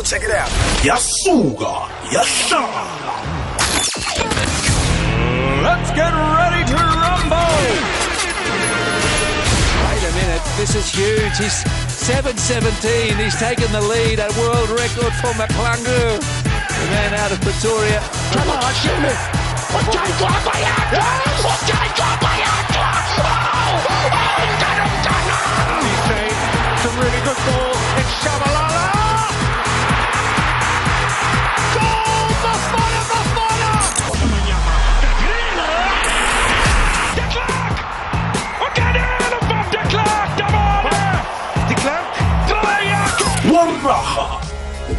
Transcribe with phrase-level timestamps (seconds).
[0.00, 0.48] Yo, check it out.
[0.80, 3.16] yasuka yahlala
[5.60, 7.60] Let's get ready to rumble.
[9.84, 11.36] Wait a minute, this is huge.
[11.36, 11.60] He's
[12.00, 13.20] 7.17.
[13.20, 16.16] He's taken the lead, a world record for McClungu.
[16.16, 18.00] The man out of Pretoria.
[18.00, 18.48] He's
[26.08, 26.36] made
[26.80, 27.76] some really good ball.
[28.00, 28.49] It's Shabalala.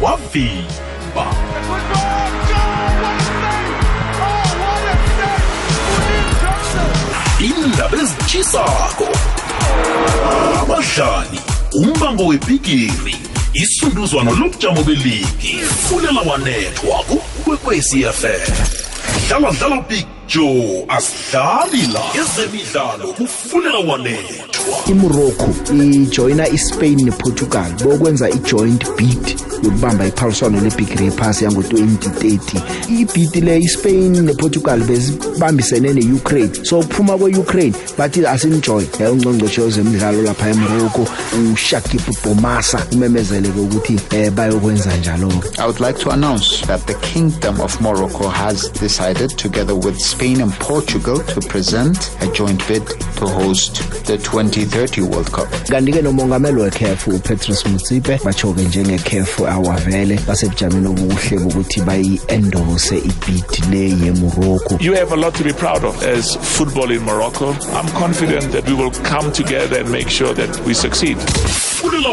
[0.02, 0.66] Johnson!
[7.40, 9.08] indaba ezitshisako
[10.60, 11.38] abadlali
[11.74, 13.16] umbango webhigiri
[13.54, 15.54] isunduzwano lobujamo beligi
[15.88, 18.52] fulela wanethwa kukwekwecfm
[19.28, 28.96] dlala dlala big joe asidlali la ezemidlalo kufulela wanethwa imorocco ijoyina ispain neportugal bokwenza i-joint
[28.96, 32.60] bid yokubamba iphaliswano lebhigiri yephasi yango-2030
[33.00, 41.06] ibid le ispain neportugal bezibambisene ne-ukraine so ukuphuma kwe-ukraine bathi asinijoy ungcongcoshe wezemidlalo lapha emorocco.
[41.52, 45.48] Ushakib bomasa umemezele-ke ukuthi um bayokwenza njalo-ke.
[45.58, 50.21] I would like to announce that the Kingdom of Morocco has decided, together with Spain
[50.22, 53.74] and Portugal, to present a joint bid to host
[54.06, 55.48] the 2030 World Cup.
[55.68, 64.78] kanti-ke nomongameli wekhefu upetrus mutsipe batsho-ke njengekhefu awavele basebujameni obuhle bokuthi bayi-endose ibhidi le yemorocco
[64.80, 67.50] You have a lot to be proud of as football in Morocco.
[67.74, 71.18] I'm confident that we will come together and make sure that we succeed.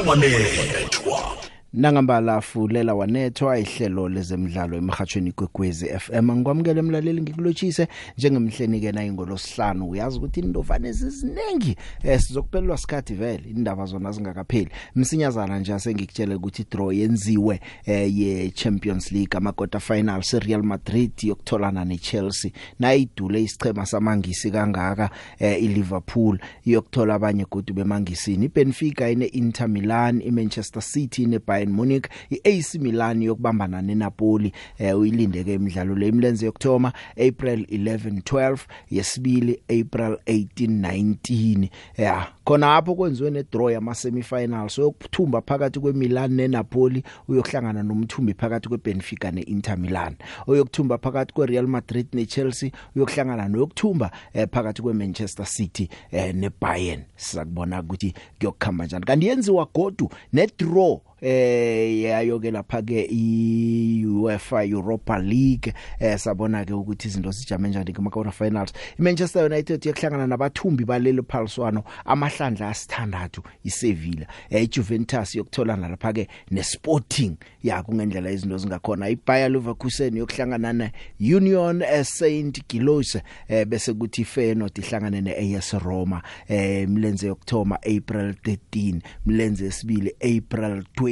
[0.08, 1.09] wanethwa
[1.74, 10.18] nangambala fulela wanethwa ihlelo lezemidlalo emhathweni kwekwezi FM ngikwamukele emlaleli ngikulotshise njengemhleni-ke na ingolosihlanu uyazi
[10.18, 14.70] ukuthi indovane ziziningi eh sizokuphelelwa sikhathi vele indaba zona zingakapheli.
[14.96, 22.52] Msinyazana nje asengikutshele ukuthi draw yenziwe eh ye-champions league ama-quarter final se-real madrid yokutholana ne-chelsea.
[22.80, 25.10] Nayidule isichema samangisi kangaka
[25.40, 31.24] eh, i-liverpool iyokuthola abanye godu bemangisini ibenfica ine-inter milan i-manchester city
[31.60, 38.58] ne-bayern munich i-ac milan yokubambana nenapoli eh, uyilinde-ke imidlalo le imlenze yokuthoma april 11 12
[38.92, 48.34] yesibili april 18 19 ya khonapho kwenziwe nedraw yama-semifinals yokuthumba phakathi kwemilan nenapoli uyokuhlangana nomthumbi
[48.34, 50.16] phakathi kwebenfica ne-inter milan.
[50.48, 57.04] Oyokuthumba phakathi kwe-real madrid ne-chelsea uyokuhlangana noyokuthumba eh, phakathi kwe-manchester city eh, nebayern.
[57.16, 59.06] Sizakubona ukuthi kuyokukhamba njani.
[59.06, 66.74] Kanti yenziwa godu nedraw eh yayo ke lapha ke i-UEFA Europa League eh sabona ke
[66.74, 68.74] ukuthi izinto zijame njani kuma quarter finals.
[69.00, 74.28] iManchester United yakuhlangana nabathumbi balelo phaliswano amahlandla asithandathu iSevilla.
[74.50, 79.10] Eh iJuventus yokutholana lapha ke neSporting ya kungendlela izinto zingakhona.
[79.10, 86.88] iBayer Leverkusen yokuhlangana neUnion eh, Saint Gilloise eh bese kuthi Feyenoord ihlangane neAS Roma eh
[86.90, 91.09] mlenze yokuthoma April 13 mlenze esibili April 20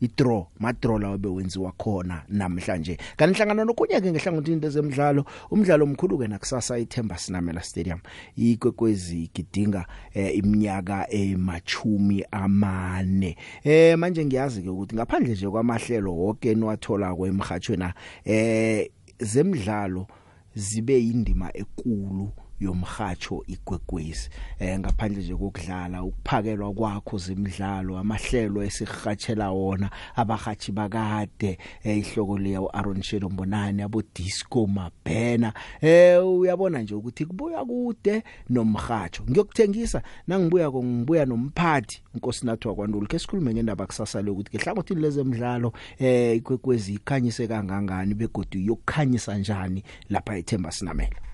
[0.00, 2.96] idraw madraw lawo bewenziwa khona namhlanje.
[3.16, 8.00] Kanti hlangana nokunye ke ngehlangothini lezemidlalo umdlalo omkhulu ke nakusasa iThemba Sinamela Stadium
[8.36, 13.36] ikwekwezi gidinga eh, iminyaka emachumi amane.
[13.64, 17.92] Eh manje ngiyazi ke ukuthi ngaphandle nje kwamahlelo wonke niwathola kwemhathweni
[18.24, 18.90] eh
[19.20, 20.06] zemidlalo
[20.54, 29.90] zibe indima ekulu yomhatsho igwegwezi eh ngaphandle nje kokudlala ukuphakelwa kwakho zemidlalo amahlelo esihatshela wona
[30.16, 35.52] abahathi bakade eh ihloko leya uAaron Shedo Mbonani abo Disco Mabhena.
[35.80, 39.22] Eh uyabona nje ukuthi kubuya kude nomhatsho.
[39.30, 45.00] Ngiyokuthengisa nangibuya ko ngibuya nomphathi unkosinathi wakwandulo ke sikhulume ngendaba kusasa le ukuthi ke hlangothini
[45.00, 51.29] lezemidlalo eh igwegwezi ikhanyise kangangani begodu yokukhanyisa njani lapha eThemba Sinamela.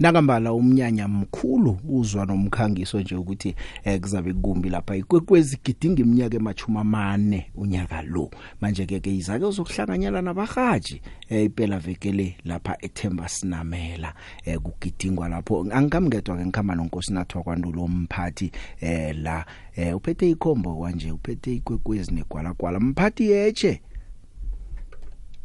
[0.00, 4.96] Nakambala umnyanya mkhulu uzwa nomkhangiso nje ukuthi eh, kuzabe kumbi lapha.
[4.96, 8.30] Ikwekwezi gidinga iminyaka emachuma amane unyaka lo.
[8.60, 14.14] Manje ke ke izake uzokuhlanganyela nabahaji eh, iphela vekele lapha eThemba Sinamela
[14.44, 15.66] eh, kugidingwa lapho.
[15.72, 18.50] Angikamngedwa ke ngikhamba nonkosinathi wakwandulo umphathi
[18.80, 19.46] eh, la
[19.76, 23.80] eh, uphethe ikhombo kanje uphethe ikwekwezi negwala gwala mphathi yeche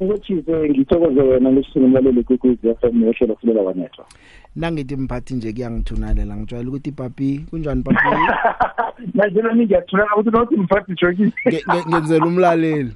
[0.02, 0.34] ukuthi
[0.70, 4.06] ngithokoze wena lesingulaleli kwekwezi FM yohlelo fulela wanethwa.
[4.56, 7.98] Nangithi mphathi nje kuyangithunalela ngijwayele ukuthi papi kunjani papi?
[9.16, 12.92] Manje nami ngiyathula ukuthi nothi mphathi nge- ngenzela umlaleli.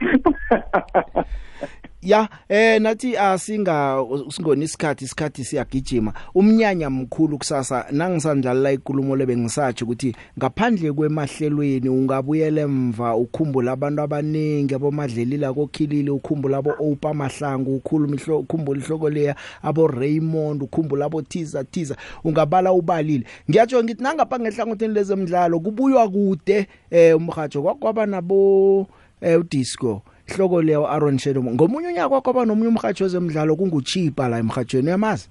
[2.02, 6.12] ya eh nathi asinga singoni isikhathi isikhathi siyagijima.
[6.34, 15.52] Umnyanya mkhulu kusasa nangisandlala inkulumo lebengisathi ukuthi ngaphandle kwemahlelweni ungabuyela emva ukhumbula abantu abaningi abomadlelila
[15.52, 21.64] kokhilile ukhumbula abo Opa Mahlangu ukhuluma ihlo ukhumbula ihloko leya abo Raymond ukhumbula abo Tiza
[21.64, 23.24] Tiza ungabala ubalile.
[23.50, 28.86] Ngiyatsho ngithi nangapha ngehlangotheni lezemidlalo kubuywa kude eh umhajo kwakwaba nabo
[29.20, 30.02] eh udisco.
[30.26, 35.28] Hloko leyo Aaron Shedo ngomunye unyaka kwakho ba nomunye umhajo wezemidlalo kunguchipa la emhajweni yamazi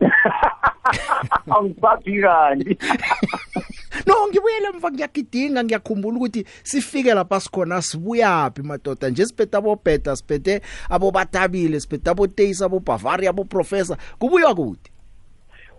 [1.50, 2.78] Angisathi kanti.
[4.06, 9.08] No ngibuyele emva ngiyagidinga ngiyakhumbula ukuthi sifike lapha sikhona sibuyapi madoda?
[9.08, 10.60] Nje siphethe abo beta siphethe
[10.90, 14.90] abo batabile siphethe abo Taste abo Bavaria abo Professor kubuya kude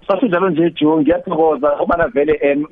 [0.08, 2.66] sasinjalo nje Joe ngiyathokoza ngoba vele em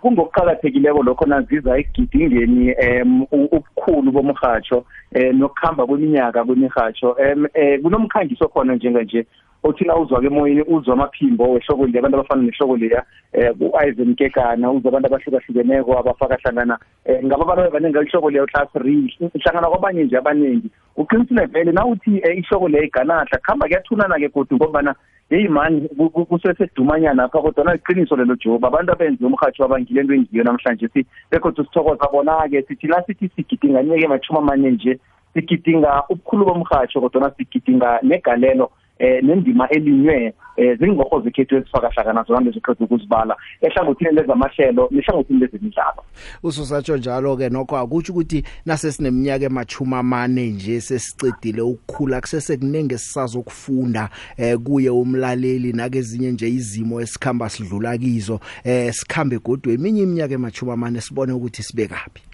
[0.00, 7.46] kungokuqhakathekileko lokho naziza egidingeni em ubukhulu bomhatsho eh nokuhamba kweminyaka kwemihatsho em
[7.82, 9.26] kunomkhangiso khona njenga nje
[9.62, 14.70] othina uzwa ke emoyeni uzwa amaphimbo wehloko le abantu abafana nehloko leya eh uIvan Kekana
[14.70, 16.78] uzwa abantu abahlukahlukeneko abafaka hlangana
[17.24, 22.16] ngaba abantu abaningi ihloko leyo class 3 ihlangana kwabanye nje abaningi uqinisile vele na uthi
[22.18, 24.94] ihloko leyo iganahla khamba kuyathunana ke kodwa ngoba
[25.30, 25.88] hey man
[26.28, 28.64] kusesedumanyana apha kodwa naliqiniso lelo job.
[28.64, 33.30] Abantu abenze umhathi wabangile into engiyo namhlanje si bekodwa sithokoza bona ke sithi la sithi
[33.36, 34.98] sigidinga nyeke machuma amane nje
[35.34, 42.40] sigidinga ubukhulu bomhatsho kodwa sigidinga negalelo eh nendima elinywe eh zingokho zekhethu ezifaka hlangana zona
[42.40, 46.02] leziqedwe ukuzibala ehlangothini lezamahlelo nehlangothini lezemidlalo.
[46.42, 52.98] Ususatsho njalo ke nokho akutsho ukuthi nase sineminyaka emachuma amane nje sesicedile ukukhula kusese kunenge
[52.98, 60.34] sisazokufunda eh kuye umlaleli nakezinye nje izimo esikhamba sidlula kizo eh sikhambe godwe eminye iminyaka
[60.34, 62.29] emachuma amane sibone ukuthi sibe kapi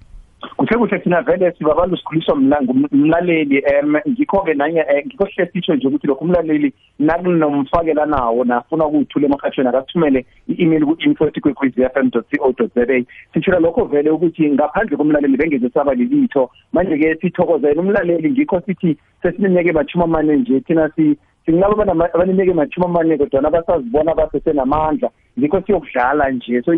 [0.57, 5.75] kuthe kuhle thina vele sibabantu sikhuliswa mna ngumlaleli em ngikho ke nanye ngikho hle sitsho
[5.75, 13.85] nje ukuthi lokho umlaleli nakunomfakela nawo nafuna ukuthula emhathweni akathumele i-email ku info@kwekwezi.fm.co.za sithula lokho
[13.85, 16.51] vele ukuthi ngaphandle komlaleli bengeze saba lilitho.
[16.73, 21.17] Manje ke sithokozela umlaleli ngikho sithi sesineminyaka emachuma amane nje thina si
[21.47, 26.73] sinabo abaninike mathuma amane kodwa nabasazibona basesenamandla ngikho siyokudlala nje so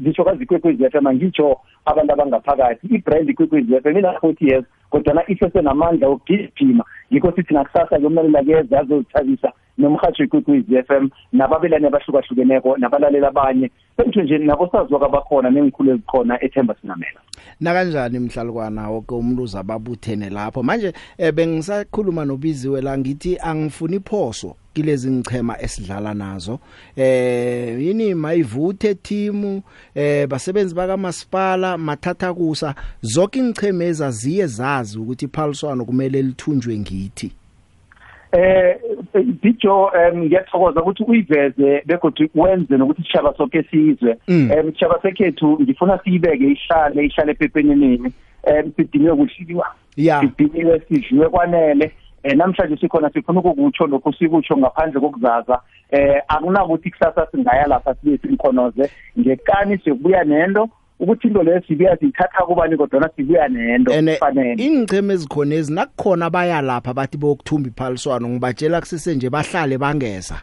[0.00, 6.08] ngisho kazikwekwezi FM ngitsho abantu abangaphakathi ibrand ikwekwezi FM ina 40 years kodwa na isesenamandla
[6.08, 13.70] okugijima ngikho sithi nakusasa kumele keza azozithabisa nomhathi ikwekwezi FM nababelane abahlukahlukeneko nabalaleli abanye.
[13.96, 17.20] Sentsho nje nabo sazwa kabakhona nengikhulu ezikhona ethemba sinamela.
[17.60, 20.62] Na kanjani mhlalukwana wonke umuntu uzababuthene lapho?
[20.62, 26.58] Manje eh, bengisakhuluma nobiziwe la ngithi angifuni iphoso kilezi ngichema esidlala nazo.
[26.96, 29.62] Eh yini mayivuthe team
[29.94, 32.74] eh basebenzi baka masipala mathatha kusa.
[33.02, 37.32] Zonke ingcheme ezaziye zazi ukuthi iphaliswano kumele lithunjwe ngithi.
[38.32, 38.76] Eh
[39.42, 44.16] dijo ngiyathokoza ukuthi uyiveze begodwa wenze nokuthi sishaba sonke sizwe.
[44.26, 48.12] Em sishaba sekhethu ngifuna siyibeke ihlale ihlale epepenenini
[48.44, 49.66] em sidinge ukuhliliwa
[49.96, 50.20] Yeah.
[50.20, 51.92] sidinge sidliwe kwanele.
[52.28, 55.60] Eh namhlanje sikhona sifuna ukukutsho lokho sikutsho ngaphandle kokuzaza.
[55.90, 58.90] Eh akunakuthi kusasa singaya lapha sibe simkhonoze.
[59.18, 60.68] Ngekani siyokubuya nento?
[61.00, 63.92] Ukuthi into leyo sibuya siyithatha kubani kodwa sibuya nento?
[63.92, 64.64] Ene kufanele.
[64.64, 70.42] ingcheme ezikhona ezinakukhona baya lapha bathi bokuthumba iphaliswano ngibatshela kusese nje bahlale bangeza.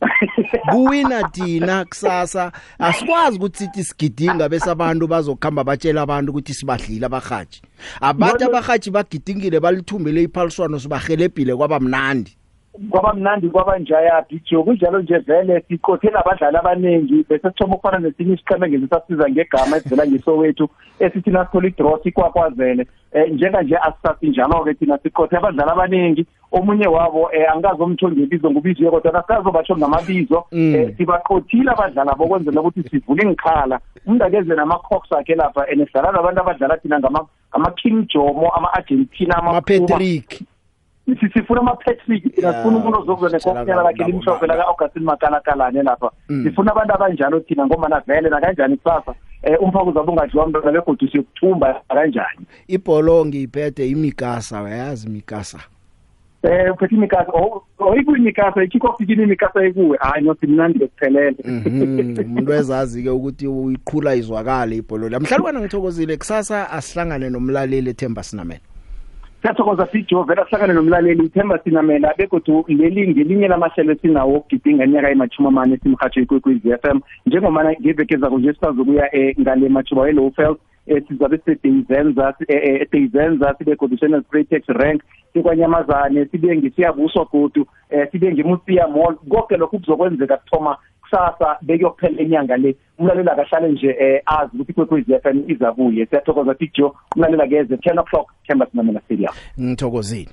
[0.70, 2.52] kuwina thina kusasa.
[2.78, 7.62] Asikwazi ukuthi sithi sigidinga bese abantu bazokhamba batshela abantu ukuthi sibadlile abahaji
[8.00, 12.36] abathi abahaji bagidingile balithumbele iphaliswano sibahelebhile kwaba mnandi
[12.90, 18.34] kwaba mnandi kwaba njaya dijo kunjalo nje vele siqothe nabadlali abaningi bese sithoma ukufana nesinye
[18.34, 24.74] isiqheme ngesasiza ngegama esivela ngesowethu esithi nasithola idraw sikwakwazele eh njenga nje asisasi njalo ke
[24.74, 26.26] thina siqothe abadlali abaningi.
[26.52, 30.44] Omunye wabo eh angazomtho ngebizo ngubiziwe kodwa nasazobatsho ngamabizo.
[30.52, 33.80] Eh sibaqothile abadlali abo kwenzela ukuthi sivule ingikhala.
[34.06, 39.52] Umuntu akeze nama-cox akhe lapha and sidlala nabantu abadlala thina ngama- ngama-king jomo ama-argentina ama
[39.52, 40.42] mapatrick.
[41.20, 46.10] Si- sifuna ama-patrick thina sifuna umuntu ozokuza nekopnyana lakhe limhlophe laka-augustin makalakalane lapha.
[46.44, 49.14] Sifuna abantu abanjalo thina ngombana vele nakanjani kusasa
[49.48, 55.58] um umphako uzabe ungadliwa mntwana begodu siyokuthumba kanjani ibholo ngiyiphethe imikasa uyayazi imikasa
[56.42, 57.32] um uphethe imikasa
[57.78, 59.98] oyikuyimikasa i-kickoff ikini imikasa ekuwe.
[60.00, 62.18] Hayi no simnandi bekuphelele Mhm.
[62.24, 68.60] Umuntu wezazi ke ukuthi uyiqhula izwakale ibholo lamhlalukwana ngithokozile kusasa asihlangane nomlaleli ethemba sinamela.
[69.42, 70.22] Siyathokoza sijo.
[70.22, 76.20] Vele ahlangane nomlaleli ithemba sinamela begodu leli ngelinye lamahlelo esinawo okugidinga nyaka emachumi amane simhatsho
[76.20, 77.00] ikwekwezi f m.
[77.26, 80.62] Njengomana ngeveke zako nje sisazokuya um ngale majuba we-lowfeld eh,
[81.08, 82.34] sizabe sisedenza
[82.92, 85.02] edenza sibe conditional spray tax rank
[85.32, 89.16] sikwanyamazane sibe ngisiyabuswa godu eh sibe ngemuseum mall.
[89.28, 92.76] Konke lokhu kuzokwenzeka kuthoma kusasa bekuyokuphela inyanga le.
[92.98, 97.74] Umlalela akahlale nje eh azi ukuthi kwekwezi FM iza kuye siyathokoza Big Joe umlalela keze
[97.74, 99.32] 10 o'clock Chambers Namela Stadium.
[99.60, 100.28] Ngithokozini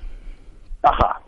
[0.82, 1.20] aha.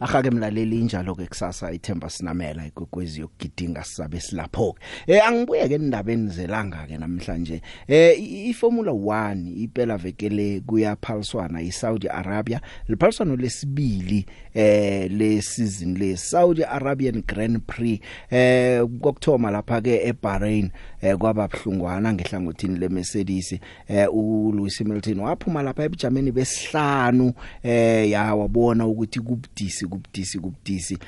[0.00, 6.30] Ahake mlaleli injalo ke kusasa ithemba sinamela igogwezi yokugidinga sizabe silapho eh angibuye ke indabeni
[6.30, 7.62] zelanga ke namhlanje.
[7.88, 12.60] Eh iFormula 1 iphela vekele kuyaphaliswana iSaudi Arabia.
[12.88, 20.70] Liphaliswano lesibili eh le season le Saudi Arabian Grand Prix eh kokthoma lapha ke eBahrain.
[21.04, 23.52] Eh kwaba bhlungwana ngehlangothini leMercedes.
[23.88, 27.32] Eh uLewis Hamilton waphuma lapha ebujameni besihlanu.
[27.62, 30.98] Eh ya wabona ukuthi kubudisi kubudisi kubudisi.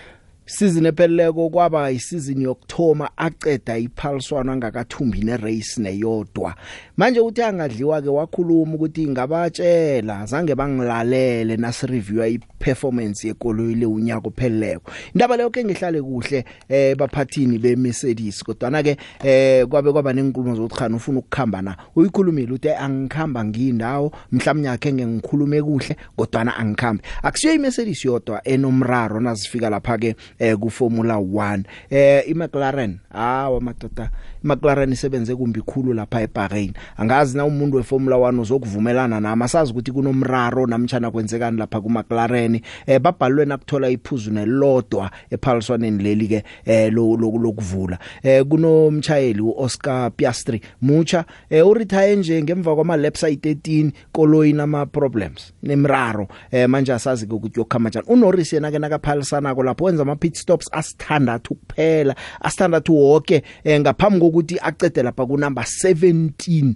[0.47, 6.55] Season epheleleko kwaba isizini yokthoma aceda iphaliswana angakathumbi nerace neyodwa.
[6.97, 14.91] Manje uthi angadliwa ke wakhuluma ukuthi ngabatshela zange bangilalele nasireview iperformance yekoloyi le unyaka opheleleko.
[15.15, 20.57] Indaba leyo ke ngihlale kuhle eh baphathini beMercedes kodwa na ke eh kwabe kwaba nenkulumo
[20.57, 27.03] zokuthi khana ufuna ukukhamba na uyikhulumile uthi angikhamba ngiyindawo mhlawumnye yakhe ngikhulume kuhle kodwa angikhambi.
[27.23, 34.11] Akusiyo iMercedes yodwa enomraro nazifika lapha ke eh ku Formula 1 eh iMcLaren hawa madoda
[34.45, 36.73] iMcLaren isebenze kumbi khulu lapha eBahrain.
[36.97, 39.43] Angazi na umuntu weFormula 1 uzokuvumelana nami?
[39.43, 42.61] Asazi ukuthi kunomraro namtjana kwenzekani lapha kuMcLaren.
[42.87, 47.99] Eh babhalwe nakuthola iphuzu nelodwa ephaliswaneni leli ke eh lokuvula.
[48.23, 50.61] Eh kunomchayeli uOscar Piastri.
[50.83, 56.29] Mucha eh uretire nje ngemva kwama laps ayi13 koloyi nama problems nemraro.
[56.51, 58.07] Eh manje asazi ukuthi yokhama njani.
[58.09, 63.81] uNorris yena ke nakaphalisana ko lapho wenza ama pit stops asithandathu kuphela asithandathu wonke eh,
[63.81, 66.75] ngaphambi kokuthi acede lapha ku number 17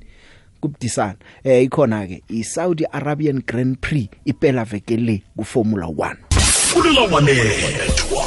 [0.60, 1.16] kubudisana.
[1.44, 6.30] Eh ikhona ke iSaudi Arabian Grand Prix iphela veke le ku Formula 1
[6.70, 8.24] fulela wanethwa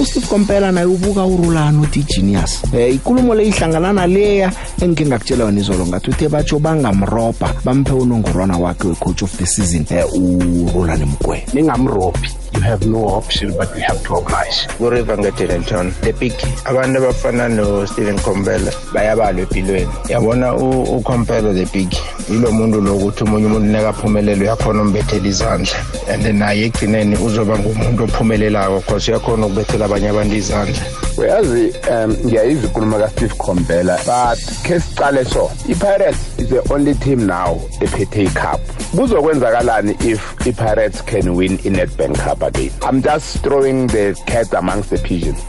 [0.00, 4.52] uSteve Kompela naye ubuka urulano uthi genius eh ikulumo le ihlangana naleya
[4.82, 9.86] engike ngakutshela wena izolo ngathi uthe batsho bangamroba bamphe unongorwana wakhe wecoach of the season
[9.90, 11.46] eh urulane mgwe.
[11.54, 16.32] Ningamrobhi you have no option but you have to oblige kuriver ngedelenton the big
[16.64, 19.92] abantu abafana no-stephen compela bayabalwa empilweni.
[20.08, 21.90] Yabona ucompela the big
[22.28, 25.76] yilo muntu lokuthi omunye umuntu nekaphumelele uyakhona umbethela izandla.
[26.08, 30.82] And naye ekugcineni uzoba ngumuntu ophumelelayo cause uyakhona ukubethela abanye abantu izandla.
[31.18, 37.26] Uyazi um ngiyayizwa ikhuluma kasteve compela but khe sicale so i-pirates is the only team
[37.26, 38.60] now ephethe icup
[38.96, 42.39] kuzokwenzakalani if i-pirates can win i-netbank cup?
[42.42, 45.40] Again i'm just throwing the cat amongst the pigeons.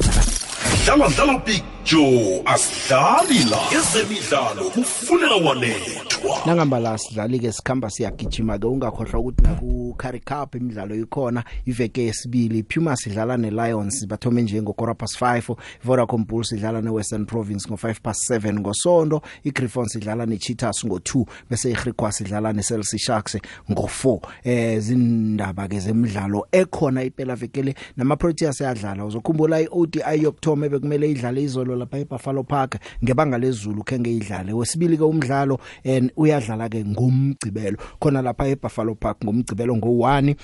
[0.86, 8.67] Dlala dlala big joe asidlali la ezemidlalo kufulela wanethwa nangambala sidlali ke sikhamba siyagijima ke
[8.67, 14.61] ungakhohlwa ukuthi naku Curry Cup imidlalo ikhona iveke yesibili Puma sidlala ne Lions bathome nje
[14.61, 19.21] ngo quarter past 5 Vodacom Bulls sidlala ne Western Province ngo 5 past 7 ngosonto
[19.43, 23.38] iGriffons sidlala ne Cheetahs ngo 2 bese iGriquas sidlala ne Chelsea Sharks
[23.71, 29.05] ngo 4 eh zindaba ke zemidlalo ekhona iphela vekele nama Proteas ayadlala.
[29.05, 35.03] Uzokhumbula iODI yokthoma bekumele idlale izolo lapha eBuffalo Park ngebanga lezulu kenge idlale wesibili ke
[35.03, 37.77] umdlalo and uyadlala ke ngomgcibelo.
[37.99, 40.35] Khona lapha eBuffalo Park ngomgcibelo ngo1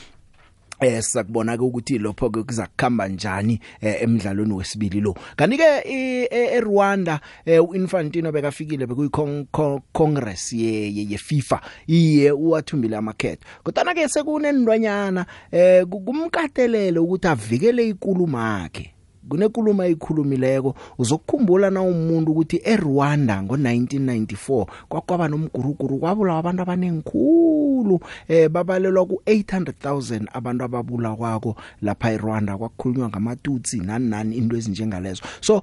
[0.79, 5.15] eh sakubona ke ukuthi lopho ke kuzakukhamba njani eh, emidlalweni wesibili lo.
[5.35, 5.63] Kanike
[6.29, 9.09] eRwanda uInfantino bekafikile bekuyi
[9.93, 11.61] congress ye ye FIFA.
[11.87, 13.45] Iye uwathumbile amakhetho.
[13.63, 18.96] Kodwa ke sekunendwanyana eh kumkatelele ukuthi avikele ikulumo yakhe
[19.29, 29.03] kunenkulumo ayikhulumileko uzokukhumbula na umuntu ukuthi eRwanda ngo1994 kwakwaba nomguruguru kwabula abantu abanengikhulu eh babalelwa
[29.03, 35.23] ku800000 abantu ababula kwako lapha eRwanda kwakhulunywa ngamatutsi nani nani into ezinjengalezo.
[35.41, 35.61] So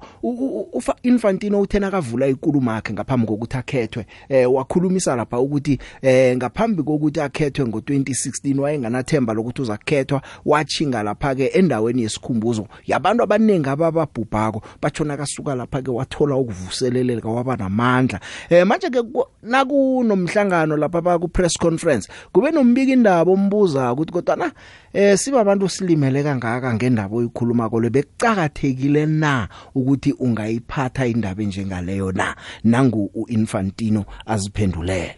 [0.73, 6.83] ufa Infantino uthena kavula ikulumo yakhe ngaphambi kokuthi akhethwe eh wakhulumisa lapha ukuthi eh ngaphambi
[6.83, 14.61] kokuthi akhethwe ngo2016 wayenganathemba lokuthi uzakhethwa wachinga lapha ke endaweni yesikhumbuzo yabantu abaningi abaningi abababhubhako
[14.81, 18.19] bachona kasuka lapha ke wathola ukuvuseleleka waba namandla.
[18.49, 19.01] Eh manje ke
[19.43, 24.51] nakunomhlangano lapha ba ku press conference kube nombika indaba ombuza ukuthi kodwa na
[24.93, 32.35] eh siba abantu silimele kangaka ngendaba oyikhuluma kole bekucakathekile na ukuthi ungayiphatha indaba njengaleyo na?
[32.63, 35.15] Nangu uInfantino aziphendulele.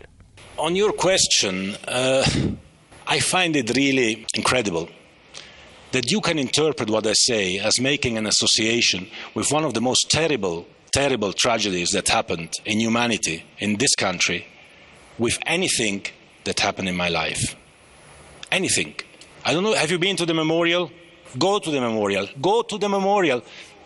[0.58, 2.26] On your question uh,
[3.08, 4.90] I find it really incredible.
[5.92, 9.82] That you can interpret what I say as making an association with one of the
[9.82, 14.46] most terrible, terrible tragedies that happened in humanity in this country
[15.18, 16.06] with anything
[16.44, 17.56] that happened in my life.
[18.52, 18.96] Anything.
[19.46, 20.92] I don't know, have you been to the memorial?
[21.38, 22.28] Go to the memorial.
[22.42, 23.44] Go to the memorial.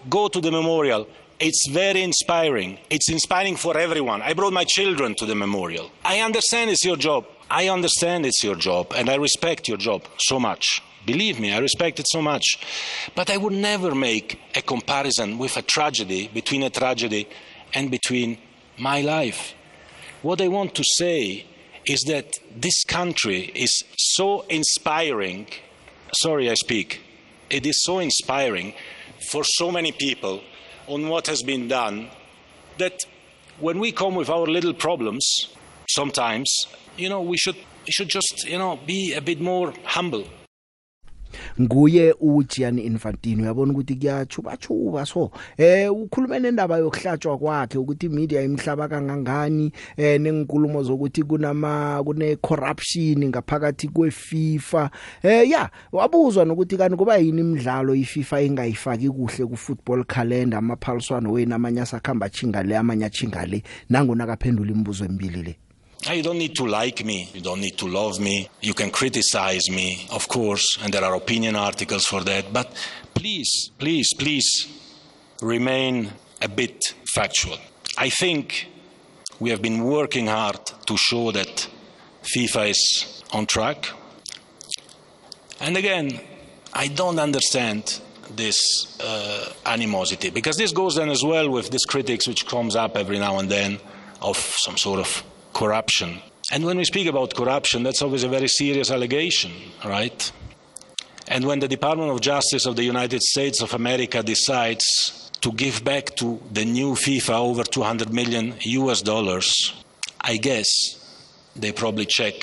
[0.10, 1.08] Go to the memorial.
[1.40, 2.78] It's very inspiring.
[2.90, 4.22] It's inspiring for everyone.
[4.22, 5.92] I brought my children to the memorial.
[6.06, 7.26] I understand it's your job.
[7.50, 10.82] I understand it's your job, and I respect your job so much.
[11.06, 12.60] Believe me, I respect it so much.
[13.16, 17.28] But I would never make a comparison with a tragedy, between a tragedy
[17.74, 18.38] and between
[18.78, 19.54] my life.
[20.22, 21.46] What I want to say
[21.86, 25.48] is that this country is so inspiring.
[26.14, 27.02] Sorry, I speak.
[27.50, 28.74] It is so inspiring
[29.30, 30.42] for so many people
[30.88, 32.10] on what has been done
[32.78, 33.00] that
[33.60, 35.26] when we come with our little problems,
[35.90, 36.68] sometimes,
[36.98, 40.26] you know, we should, we should just, you know, be a bit more humble.
[41.62, 43.44] Nguye uGianni Infantino.
[43.44, 50.22] Uyabona ukuthi kuyachuba chuba so eh ukhuluma nendaba yokuhlatshwa kwakhe ukuthi media imhlaba kangangani eh
[50.22, 54.90] nenkulumo zokuthi kunama kune corruption ngaphakathi kweFIFA.
[55.24, 60.60] Eh ya wabuzwa nokuthi kanti kuba yini imidlalo iFIFA engayifaki kuhle ku football calendar?
[60.60, 63.64] Amaphaliswano wena amanyasa khamba chinga le amanya chinga le.
[63.90, 65.52] Nangona kaphendula imibuzo emibili le.
[65.52, 65.71] Ah,
[66.10, 67.30] You don't need to like me.
[67.34, 68.50] You don't need to love me.
[68.62, 72.52] You can criticize me, of course, and there are opinion articles for that.
[72.52, 72.74] But
[73.14, 74.68] please, please, please
[75.42, 77.58] remain a bit factual.
[77.98, 78.68] I think
[79.40, 81.68] we have been working hard to show that
[82.24, 83.90] FIFA is on track.
[85.60, 86.20] And again,
[86.74, 88.02] I don't understand
[88.36, 92.96] this uh, animosity because this goes then as well with this critics which comes up
[92.96, 93.80] every now and then
[94.22, 95.24] of some sort of
[95.62, 96.20] corruption.
[96.52, 99.52] And when we speak about corruption, that's always a very serious allegation,
[99.86, 100.32] right?
[101.28, 105.84] And when the Department of Justice of the United States of America decides to give
[105.84, 109.74] back to the new FIFA over 200 million US dollars,
[110.20, 110.68] I guess
[111.56, 112.36] they probably check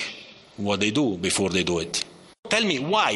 [0.57, 2.05] what they do before they do it.
[2.49, 3.11] Tell me why?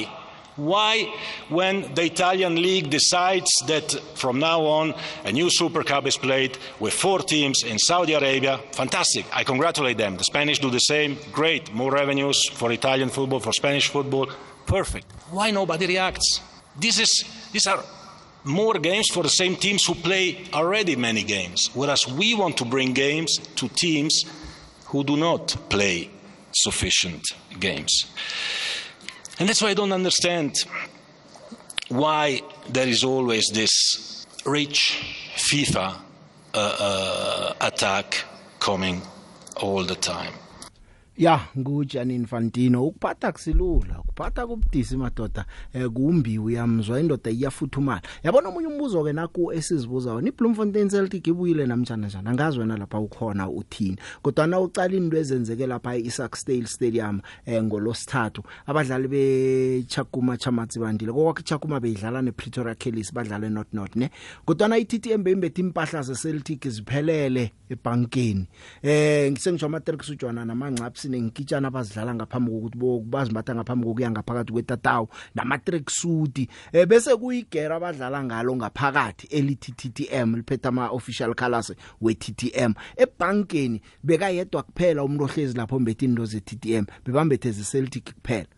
[0.56, 1.14] Why,
[1.48, 6.58] when the Italian league decides that from now on a new Super Cup is played
[6.78, 10.18] with four teams in Saudi Arabia, fantastic, I congratulate them.
[10.18, 14.30] The Spanish do the same, great, more revenues for Italian football, for Spanish football,
[14.66, 15.10] perfect.
[15.30, 16.40] Why nobody reacts?
[16.78, 17.82] This is, these are
[18.44, 22.66] more games for the same teams who play already many games, whereas we want to
[22.66, 24.24] bring games to teams
[24.86, 26.10] who do not play
[26.52, 27.24] sufficient
[27.58, 28.04] games.
[29.42, 30.54] And that's why I don't understand
[31.88, 35.02] why there is always this rich
[35.34, 35.96] FIFA
[36.54, 38.22] uh, uh, attack
[38.60, 39.02] coming
[39.56, 40.32] all the time.
[41.16, 48.02] Ya nguJani Infantino ukuphatha kusilula ukuphatha kubudisi madoda eh kumbi uyamzwa indoda iyafuthumala.
[48.22, 52.28] Yabona umunye umbuzo ke naku esizibuza wona iBloemfontein Celtic ibuyile namtjana njani?
[52.28, 53.96] Angazi wena lapha ukhona uthini.
[54.22, 61.12] Kodwa na ucala into ezenzeke lapha eIsaac Stale Stadium eh ngolosithathu abadlali beChakuma Chamatsi bandile
[61.12, 64.10] kokwakhe Chakuma beyidlala nePretoria Kellys badlala eNorth North ne?
[64.44, 68.46] Kodwa na iTTM beyimbethe impahla zeCeltic ziphelele ebankeni
[68.82, 70.44] eh ngisengisho amatrix ujwana
[71.02, 76.48] namancaps nengikitshana abazidlala ngaphambi kokuthi bokubazimbatha ngaphambi kokuya ngaphakathi kwetatawu namatrix suit.
[76.72, 85.04] Eh bese kuyigera abadlala ngalo ngaphakathi eliTTM liphethe ama official colors weTTM ebankeni bekayedwa kuphela
[85.04, 88.48] umuntu ohlezi lapho mbethe into zeTTM bebambethe zeCeltic kuphela.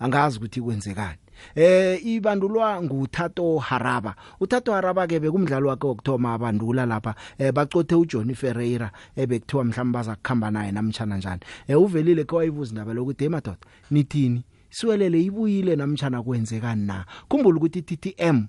[0.00, 1.23] Angazi ukuthi kwenzekani.
[1.54, 4.14] Eh ibandulwa nguthato haraba.
[4.40, 7.14] Uthato haraba ke bekumdlalo wakhe wokthoma abandula lapha.
[7.38, 11.40] Eh bacothe uJohnny Ferreira ebekuthiwa mhlawumbe baza kukhamba naye namtjana njani.
[11.68, 13.58] Eh uvelile ke wayibuza indaba lokuthi emadoda
[13.90, 14.44] nithini?
[14.70, 17.04] Siwelele ibuyile namtjana kwenzekani na?
[17.28, 18.46] Khumbula ukuthi TTM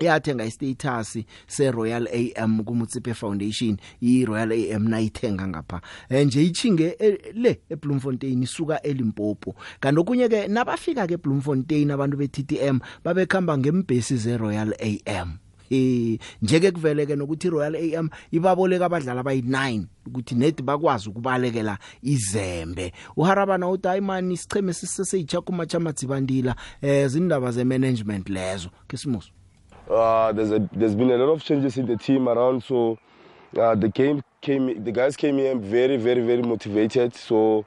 [0.00, 5.80] yathenga istatus seRoyal AM kuMutsipe Foundation iRoyal AM nayithenga ngapha.
[6.10, 6.96] Nje ichinge
[7.34, 9.54] le eBloemfontein isuka eLimpopo.
[9.80, 15.38] Kanti okunye ke nabafika ke eBloemfontein abantu beTTM babekhamba ngembhesi zeRoyal AM
[15.70, 22.92] eh njeke kuveleke nokuthi Royal AM ibaboleka abadlali abayi9 ukuthi net bakwazi ukubalekela izembe.
[23.16, 28.70] Uharabana uthi ayimani sicheme siseseyitsha kuma chamatsi bandila eh zindaba ze management lezo.
[28.88, 29.30] Kisimuso
[29.88, 32.98] Uh, there's a, there's been a lot of changes in the team around, so
[33.58, 34.82] uh, the game came.
[34.82, 37.14] The guys came here very, very, very motivated.
[37.14, 37.66] So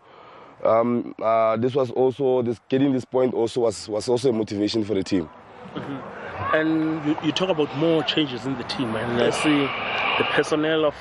[0.64, 4.84] um, uh, this was also this getting this point also was was also a motivation
[4.84, 5.30] for the team.
[5.76, 6.56] Mm-hmm.
[6.56, 9.68] And you, you talk about more changes in the team, and I see
[10.18, 10.96] the personnel of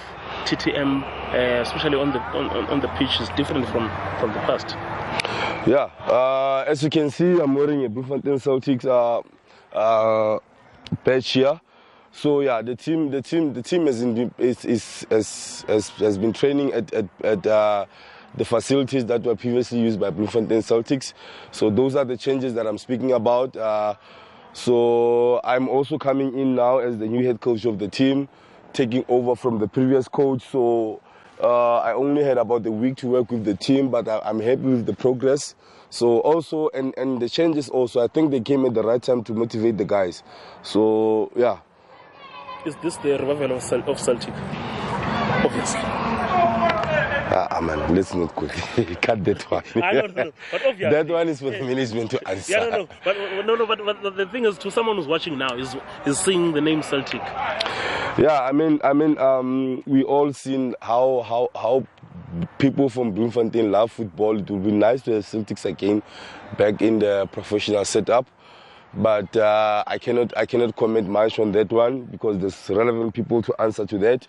[0.44, 4.76] TTM, uh, especially on the on, on the pitch, is different from from the past.
[5.66, 9.22] Yeah, uh, as you can see, I'm wearing a Bloemfontein Celtics uh,
[9.76, 10.38] uh,
[11.04, 11.60] patch here.
[12.12, 16.16] So yeah, the team, the team, the team has been is, is, has, has, has
[16.16, 17.84] been training at at at, uh,
[18.36, 21.12] the facilities that were previously used by Bloemfontein Celtics.
[21.52, 23.56] So those are the changes that I'm speaking about.
[23.56, 23.94] Uh,
[24.52, 28.28] so I'm also coming in now as the new head coach of the team,
[28.72, 30.42] taking over from the previous coach.
[30.50, 31.00] So
[31.42, 34.40] uh, I only had about a week to work with the team, but I, I'm
[34.40, 35.54] happy with the progress.
[35.96, 39.24] So also, and, and the changes also, I think they came at the right time
[39.24, 40.22] to motivate the guys.
[40.62, 41.60] So yeah.
[42.66, 44.34] Is this the revival of, Cel- of Celtic?
[45.42, 45.80] Obviously.
[47.28, 49.64] Ah, man, let's not quickly cut that one.
[49.82, 50.90] I don't know, but obviously.
[50.90, 52.52] that one is for the management to answer.
[52.52, 55.36] Yeah, no, no, but no, no, but, but the thing is, to someone who's watching
[55.36, 57.20] now, is is seeing the name Celtic.
[58.16, 61.84] Yeah, I mean, I mean, um, we all seen how how how
[62.58, 64.38] people from Bloemfontein love football.
[64.38, 66.02] It would be nice to have Celtics again
[66.56, 68.26] back in the professional setup.
[68.94, 73.42] But uh, I cannot I cannot comment much on that one because there's relevant people
[73.42, 74.26] to answer to that.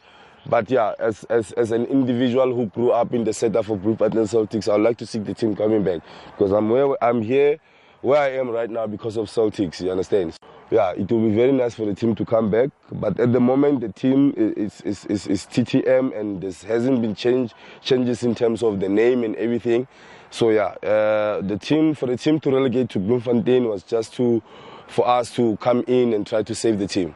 [0.49, 4.23] But yeah, as, as, as an individual who grew up in the setup of Bloemfontein
[4.23, 7.57] Celtics, I would like to see the team coming back because I'm where I'm here
[8.01, 9.81] where I am right now because of Celtics.
[9.81, 10.37] You understand?
[10.69, 12.69] Yeah, it will be very nice for the team to come back.
[12.91, 17.15] But at the moment, the team is is, is, is TTM, and there hasn't been
[17.15, 19.87] change changes in terms of the name and everything.
[20.29, 24.43] So yeah, uh, the team for the team to relegate to Bloemfontein was just to
[24.87, 27.15] for us to come in and try to save the team.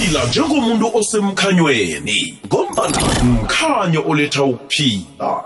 [0.00, 5.44] Phila njengomuntu osemkhanyweni ngombana mkhanyo oletha ukuphila.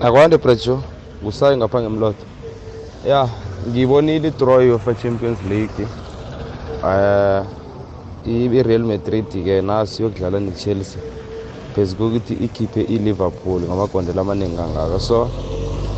[0.00, 0.82] Akwande brejo
[1.22, 2.24] ngusayi ngapha ngemloto
[3.08, 3.28] ya
[3.68, 5.86] ngibonile idraw yofa champions league.
[6.84, 7.46] Um
[8.26, 11.00] i-real madrid-ke nasi yokudlala ne-chelsea.
[11.74, 15.00] Phezu kokuthi ikhiphe i-liverpool ngamagondelo amaningi kangaka.
[15.00, 15.30] So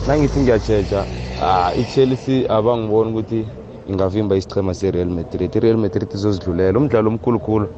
[0.09, 1.05] nangithi ngiyatsheja
[1.43, 3.47] ah, i-chelsea abangiboni ukuthi
[3.89, 5.55] ingavimba isichema se-real madrid.
[5.57, 6.79] I-real madrid izozidlulela.
[6.79, 7.69] Umdlalo omkhulukhulu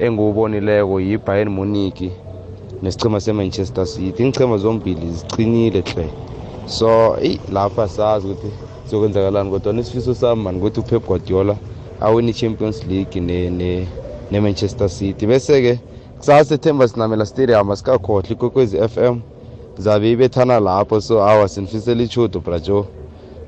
[0.00, 2.10] engiwubonileko yi-bayern munich
[2.82, 4.22] nesichema se-manchester city.
[4.22, 6.08] Iinchema zombili zicinile hle
[6.66, 8.52] so eyi lapha sazi ukuthi
[8.90, 11.56] zokwenzakalani kodwa nesifiso sami mani ukuthi upep guardiola
[12.00, 13.88] awini i-champions league ne- ne-
[14.30, 15.26] ne-manchester city.
[15.26, 15.78] Bese-ke
[16.18, 19.20] kusasa ethemba sinamela stadium asikakhohlwa ikwekwezi f m.
[19.78, 22.86] Zabe ibethana lapho so awa sinifisela ichudo brajo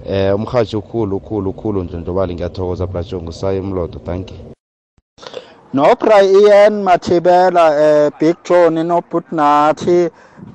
[0.08, 4.36] eh umhathi ukhulu ukhulu ukhulu ndlondlobali ngiyathokoza brajo ngusaye umlodo thank you.
[5.72, 10.10] No Brian Mathibela eh Big John no Butnathi.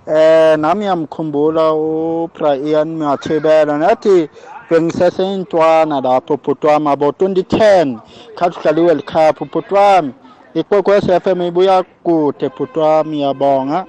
[0.07, 3.77] Eh nami yamkhumbula u Brian Mathibela.
[3.77, 4.29] Nathi
[4.69, 7.99] bengisesentwana lapho bhutwami abo 2010
[8.35, 9.51] khathi udlala iWorld Cup.
[9.51, 10.13] Bhutwami
[10.53, 13.85] ikwekwesi FM ibuya kude bhutwami yabonga.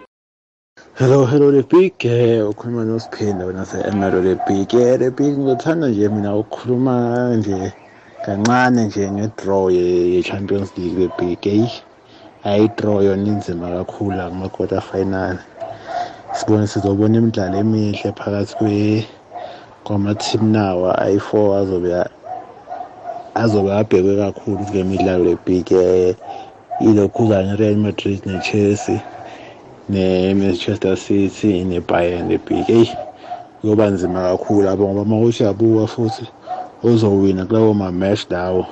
[0.99, 1.53] Hello, hello,
[2.05, 7.73] eh ukhuluma noSiphinda wena se-Emelo the big eh the big ngizothanda nje mina ukukhuluma nje
[8.25, 11.11] kancane nje ngedraw ye ye-Champions League
[11.45, 11.71] eh
[12.43, 15.37] hayi draw yona inzima kakhulu kuma-quarter final
[16.33, 19.07] sibone sizobona imidlalo emihle phakathi kwe
[19.85, 22.11] kwama-team nawa ayi-four azobe a-
[23.35, 26.17] azobe abhekwe kakhulu kule midlalo le big eh
[26.81, 29.01] ilokhuzana i-Real Madrid ne-Chelsea
[29.89, 32.91] ne-Manchester City ne-Bayern le-big eyi
[33.61, 36.25] kuyoba nzima kakhulu abo ngoba uma kuthi yabuka futhi
[36.85, 38.67] ozowina kulawo ma-match lawo.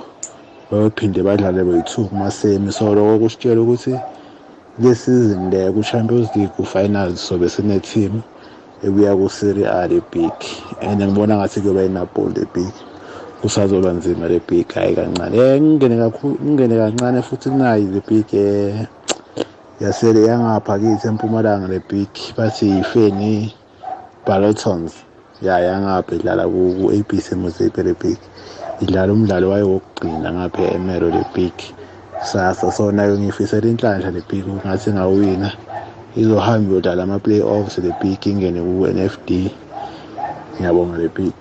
[0.70, 2.72] Bayophinde badlale boyi-two kumasemi.
[2.72, 3.94] So loko kusitshela ukuthi
[4.78, 8.22] le season le ku-champions league ku-finals sobe sine-team
[8.82, 10.32] ebuya ku-serie a le-big
[10.82, 12.72] and ngibona ngathi kuyoba inapoli le-big
[13.42, 15.38] kusazoba nzima le-big hhayi kancane.
[15.38, 18.86] Um ngingene kancane futhi kunayo le-big um
[19.80, 23.54] yasele yangapha kithi empumalanga le-big bathi yifeni
[24.26, 24.92] ballotons
[25.42, 28.18] ya yangapha idlala ku-abc mozambique le-big
[28.82, 31.56] idlala umdlalo wayo wokugcina ngapha e-emero le-big
[32.24, 35.50] sasa so nayo ngifisela inhlanhla le-big ngathi ngawina.
[36.14, 39.28] Izohamba iyodlala ama-play-offs le-big ingene ku-nfd
[40.56, 41.34] ngiyabonga le-big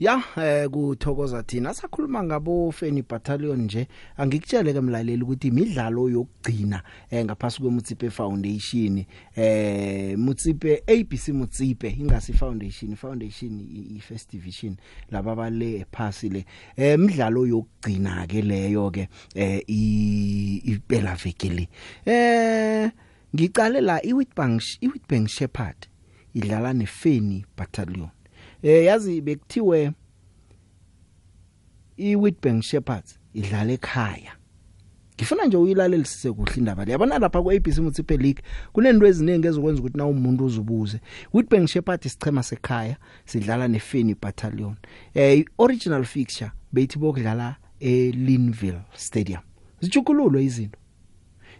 [0.00, 1.74] Ya eh kuthokoza thina.
[1.74, 3.86] Sakhuluma ngabo Feni Battalion nje.
[4.16, 9.04] Angikutshele ke mlaleli ukuthi imidlalo yokugcina eh ngaphasi kweMutsipe Foundation
[9.36, 12.96] eh Mutsipe ABC Mutsipe ingasi Foundation.
[12.96, 13.60] Foundation
[13.96, 14.76] i First Division
[15.10, 16.44] laba bale phasi le.
[16.76, 21.68] Eh imidlalo yokugcina ke leyo ke eh iphela vekele
[22.06, 22.90] eh
[23.34, 25.86] ngicale la iWitbank iWitbank Shepherd
[26.34, 28.08] idlala neFeni Battalion.
[28.62, 29.92] Eh yazi bekuthiwe
[31.96, 34.32] iWitbank Shepherds idlala ekhaya.
[35.20, 36.92] Ngifuna nje uyilalelisise kuhle indaba le.
[36.92, 38.42] Yabona lapha ku ABC Mutsipe League
[38.72, 41.00] kunento eziningi ezokwenza ukuthi na umuntu uzubuze
[41.32, 44.76] Witbank Shepherd isichema sekhaya sidlala neFeni Battalion.
[45.14, 49.40] Eh original fixture beyithi bokudlala eLinville Stadium.
[49.80, 50.78] Zichukululwe izinto.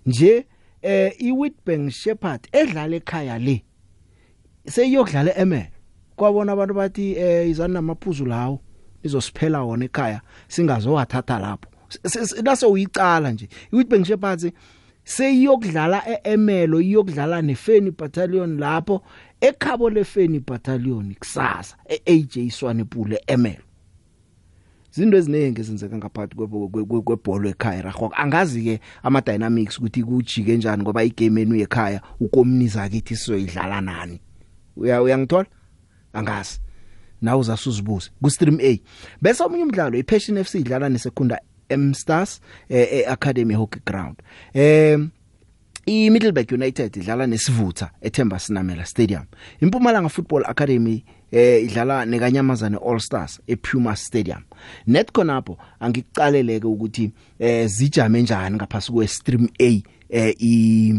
[0.06, 0.46] Nje
[0.82, 3.64] eh iWitbank Shepherd edlala ekhaya le
[4.66, 5.66] seyiyokudlala eMel
[6.20, 8.60] kwabona abantu bathi eh izana namaphuzu lawo
[9.02, 11.68] izosiphela wona ekhaya singazowathatha lapho.
[12.44, 14.46] Lase uyicala nje iWitbank Shepherds
[15.04, 19.02] seyiyokudlala eEmelo iyokudlala neFeni Battalion lapho
[19.40, 23.64] ekhabo leFeni Battalion kusasa eAJ Swanepoel eEmelo
[24.90, 26.36] Zinto eziningi ezenzeka ngaphakathi
[27.04, 32.88] kwebhola ekhaya ragok angazi ke ama dynamics ukuthi kujike kanjani ngoba igame enu ekhaya ukomniza
[32.88, 34.20] kithi sizoyidlala nani?
[34.76, 35.46] Uya uyangithola?
[36.12, 36.60] Angazi.
[37.22, 38.80] Nawe uzasuzibuze ku stream A
[39.22, 44.16] bese omunye umdlalo iPassion FC idlala nesekunda M Stars eh, eh Academy Hockey Ground.
[44.54, 44.98] Eh
[45.86, 49.24] i Middleburg United idlala nesivutha eThemba Sinamela Stadium.
[49.60, 54.42] Impumalanga Football Academy eh idlala nekanyamazane All Stars ePuma Stadium.
[54.86, 60.94] Netco napho angikucaleleke ukuthi eh zijame njani ngaphasi kwe Stream A eh i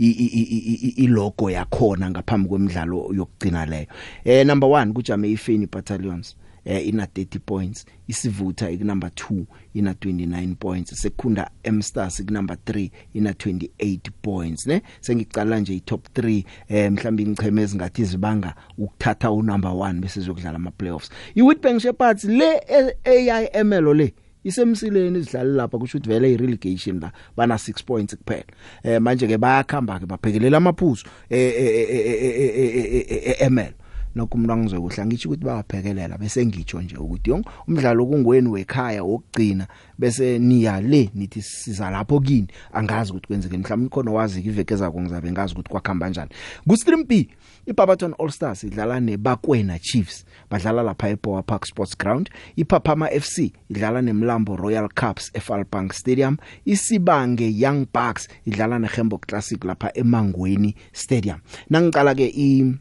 [0.00, 3.86] ilogo yakhona ngaphambi kwemidlalo yokugcina leyo.
[4.24, 9.42] Eh number 1 kujame ifeni battalions eh ina 30 points isivutha ikunumber 2
[9.74, 14.82] ina 29 points sekunda M Stars ikunumber 3 ina 28 points ne?
[15.00, 20.70] Sengicala nje i-top 3 eh mhlawumbe ingcheme ezingathi zibanga ukuthatha unumber 1 bese zokudlala ama
[20.70, 22.60] playoffs iWitbank Shepherds le
[23.04, 28.44] AIML le isemsileni izidlala lapha kusho ukuthi vele irelegation la bana 6 points kuphela
[28.82, 33.72] eh manje ke bayakhamba ke baphekelela amaphuzu eh ML
[34.14, 39.66] nokumntu angizokuhla ngisho ukuthi bayaphekelela bese ngitsho nje ukuthi yong umdlalo kungweni wekhaya wokugcina
[39.98, 45.00] bese niya le nithi siza lapho kini angazi ukuthi kwenzeke mhlawumbe khona wazi iveke ezako
[45.00, 46.30] ngizabe ngazi ukuthi kwakhamba kanjani
[46.68, 47.28] ku stream B
[47.66, 52.30] iBarberton All Stars idlala neBakwena Chiefs badlala lapha ePower Park Sports Ground.
[52.56, 56.36] iPaphama FC idlala neMlambo Royal Cups eFalbank Stadium.
[56.64, 61.40] Isibange Young Bucks idlala neHembock Classic lapha eMangweni Stadium.
[61.70, 62.74] Nangicala ke i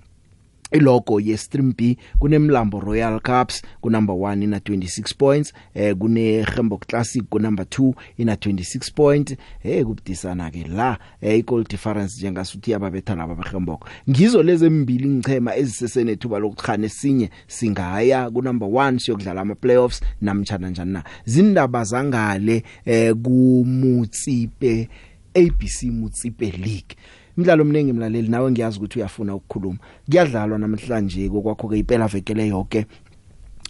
[0.72, 6.46] ilogo ye Stream B kunemlambo Royal Cups ku number 1 ina 26 points eh kune
[6.56, 12.18] Gembok Classic ku number 2 ina 26 point eh kubudisana ke la eh goal difference
[12.22, 18.68] njengasuthi yababetha laba beGembok ngizo lezi embili ngichema ezisesene thuba lokuchana esinye singaya ku number
[18.68, 21.04] 1 siyokudlala ama playoffs namtjana njani na.
[21.26, 24.90] Zindaba zangale eh ku Mutsipe
[25.36, 26.96] ABC Mutsipe League.
[27.40, 29.78] Imidlalo omningi mlaleli nawe ngiyazi ukuthi uyafuna ukukhuluma.
[30.10, 32.86] Kuyadlalwa namhlanje kokwakho ke impela vekele yonke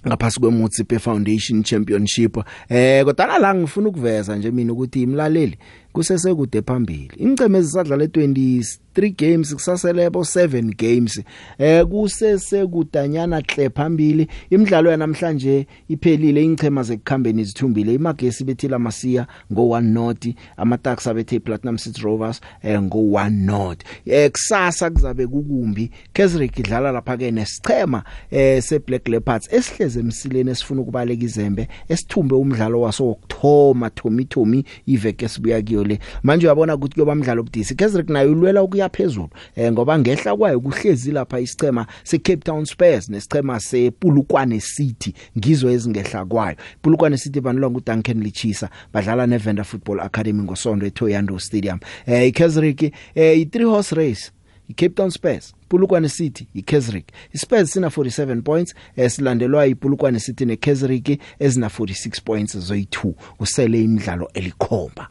[0.08, 2.38] ngaphasi kweMutsipe Foundation Championship.
[2.70, 5.58] Eh kodwa la ngifuna ukuveza nje mina ukuthi imlaleli
[5.94, 7.12] kusesekude phambili.
[7.18, 11.22] Ingceme ezisadlala e23 games kusaselebo 7 games.
[11.58, 14.28] Eh kusesekudanyana hle phambili.
[14.50, 21.78] Imidlalo yanamhlanje iphelile ingchema zekukhambeni izithumbile imagesi bethila masiya ngo 1 not amatax abethe platinum
[21.78, 25.92] city rovers eh ngo 1 not eh kusasa kuzabe kukumbi.
[26.14, 32.36] Kesrick idlala lapha ke nesichema eh se Black Leopards esihleze emsileni esifuna ukubaleka izembe esithumbe
[32.36, 36.00] umdlalo waso wokthoma Thomi Thomi iveke sibuya kiyo le.
[36.24, 37.76] Manje uyabona ukuthi kuyoba umdlalo obudisi.
[37.76, 42.66] Kesrick nayo ulwela ukuya phezulu eh ngoba ngehla kwayo kuhlezi lapha isichema se Cape Town
[42.66, 46.56] Spurs nesichema sePulukwane City ngizo ezingehla kwayo.
[46.82, 51.80] Pulukwane City banilwa nguDuncan Lichisa badlala neVenda Football Academy ngosonto eThoyando Stadium.
[52.06, 54.32] Eh iKesrick eh i3 horse race
[54.70, 61.68] iCape Town Spurs Pulukwane City iKesrick iSpurs sina 47 points esilandelwa iPulukwane City neKesrick ezina
[61.68, 65.10] 46 points zoyi2 usele imidlalo elikhomba.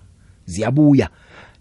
[0.48, 1.08] Ziyabuya.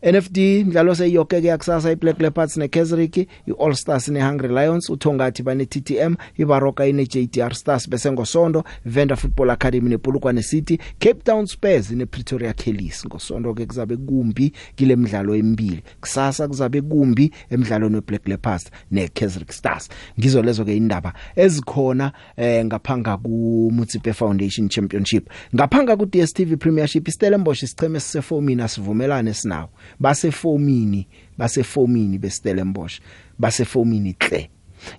[0.04, 6.16] NFD mdlalo seyiyonke ke yakusasa iBlack Leopards neKaizersburg iAll Stars neHungry Lions uthongathi bane TTM
[6.38, 12.54] iBaroka ine JDR Stars bese ngosonto Venda Football Academy nePolokwane City Cape Town Spurs nePretoria
[12.54, 13.06] Kellys.
[13.06, 19.90] Ngosonto ke kuzabe kumbi kile midlalo emibili kusasa kuzabe kumbi emidlalweni weBlack Leopards neKaizersburg Stars.
[20.20, 25.30] Ngizo lezo ke indaba ezikhona eh ngaphanga ku Mutsipe Foundation Championship.
[25.56, 29.70] Ngaphanga ku DStv Premiership iStellenbosch isicheme sisefomini sivumelane sinawo.
[30.00, 33.00] Basefomini basefomini beStellenbosch.
[33.40, 34.50] Basefomini hle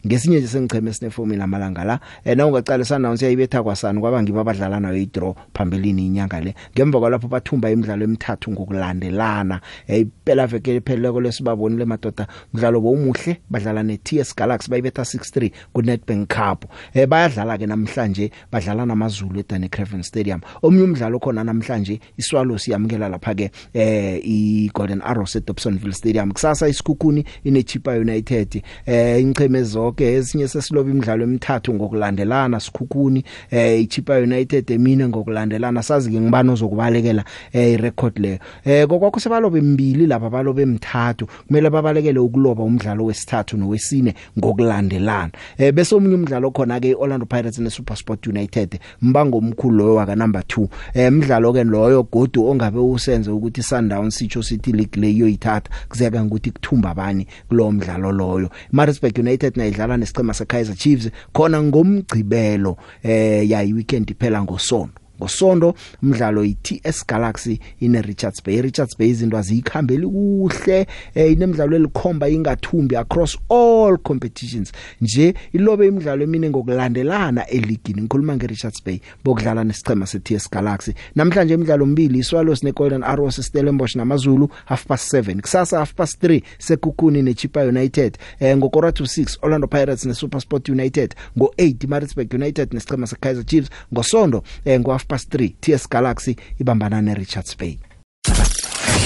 [0.06, 4.96] ngesinye nje sengicheme sinefomula amalanga la ena ungaqala sanawunsi yayibetha kwasani kwaba ngiba abadlala nayo
[4.96, 6.54] idraw phambilini inyanga le.
[6.74, 9.60] Ngemva kwalapho bathumba imidlalo emithathu ngokulandelana.
[9.88, 16.64] Iphela veke ipheleko lesibabonile madoda umdlalo bomuhle badlala neTS Galaxy bayibetha 6-3 ku Nedbank Cup.
[16.94, 20.40] Eh bayadlala ke namhlanje badlala namazulu eDane Craven Stadium.
[20.62, 26.32] Omnye umdlalo khona namhlanje iSwallows yamukela lapha ke eh iGolden Arrows eDobsonville Stadium.
[26.32, 28.62] Kusasa isikhukhuni ineChipa United.
[28.86, 35.83] Eh incheme zonke esinye sesiloba imidlalo emithathu ngokulandelana sikhukhuni eh iChipa United emine ngokulandelana.
[35.83, 41.70] Sazi ke ngibani ozokubalekela eh irecord leyo eh kokwakho sebalobe mbili laba balobe emithathu kumele
[41.70, 45.31] babalekele ukuloba umdlalo wesithathu nowesine ngokulandelana.
[45.59, 50.42] Eh bese omunye umdlalo khona ke Orlando Pirates neSuperSport United mbango omkhulu loyo waka number
[50.42, 55.70] 2 eh umdlalo ke loyo godu ongabe usenze ukuthi Sundowns sitsho City League leyo ithatha
[55.88, 58.50] kuzeka ukuthi kuthumba bani kulo mdlalo loyo.
[58.72, 66.44] Maritzburg United nayidlala nesicema seKaizer Chiefs khona ngomgcibelo eh yayi weekend iphela ngosonto ngosonto umdlalo
[66.44, 68.62] iTS Galaxy ine Richards Bay.
[68.62, 74.72] Richards Bay izinto azikhambeli kuhle eh, inemidlalo elikhomba ingathumbi across all competitions.
[75.00, 78.02] Nje ilobe imidlalo emine ngokulandelana eligini.
[78.02, 80.94] Ngikhuluma ngeRichards Bay bokudlala nesicema seTS Galaxy.
[81.14, 86.42] Namhlanje imidlalo mbili iSwallows neGolden Arrows Stellenbosch namaZulu half past 7 kusasa half past 3
[86.59, 88.18] sekukuni neChipa United.
[88.40, 91.14] Eh, ngokora to 6 Orlando Pirates neSuperSport United.
[91.37, 93.70] Ngo8 Maritzburg United nesicema seKaizer Chiefs.
[93.92, 97.79] Ngosondo eh, ngo half past 3 TS Galaxy ibambana neRichards Bay.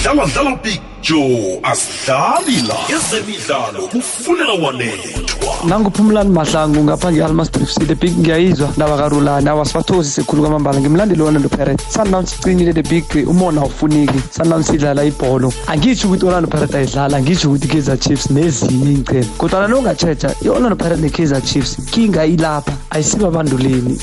[0.03, 5.55] Dlala dlala big joe asidlali la ezemidlalo kufuneka wanethwa.
[5.67, 8.69] Nanguphumulani mahlangu ngapha nge-almas drifc the big ngiyayizwa.
[8.77, 10.79] Ndaba karulani awasibathozi sekhulu kwamambala.
[10.79, 15.53] Ngimlandeli orlando pirates sundowns icinile the big umona awufuniki sundowns idlala ibholo.
[15.67, 17.17] Angitsho ukuthi orlando pirates ayidlala.
[17.17, 22.73] Angitsho ukuthi i-kaizer chiefs nezinye iy'chelo kodwana nongatsheja i-orlando pirates ne-kaizer chiefs kinga ilapha.
[22.89, 23.99] Ayisibabanduleni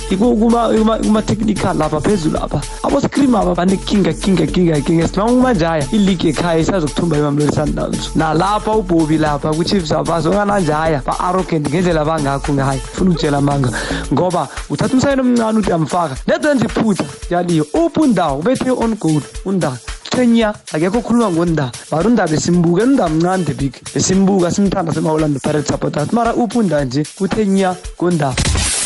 [1.03, 2.61] kuma-technical lapha phezulu lapha.
[2.83, 5.09] Aboscream aba banekinga kinga kinga kinga.
[5.09, 12.53] Silonga kumanjaya iligi ekhaya isazokuthumba imamlori sundowns nalapha ubobi lapha ku-chiefs abazongananjaya ba-arrogant ngendlela bangakho
[12.53, 13.71] ngayo funa ukutshela amanga
[14.13, 18.39] ngoba uthatha umsayini omncane uthi amfaka nezenza iphutha yaliyo uphi undawo?
[18.39, 19.79] Ubethe on goal undaba
[20.11, 21.73] thenya akekho okhuluma ngondaba.
[21.91, 23.75] Mara undaba esimbuka undaba mncane the big.
[23.95, 27.03] Esimbuka simthanda sema-orlando pirate supporters mara uphi unda nje?
[27.21, 28.35] Uthenya ngondaba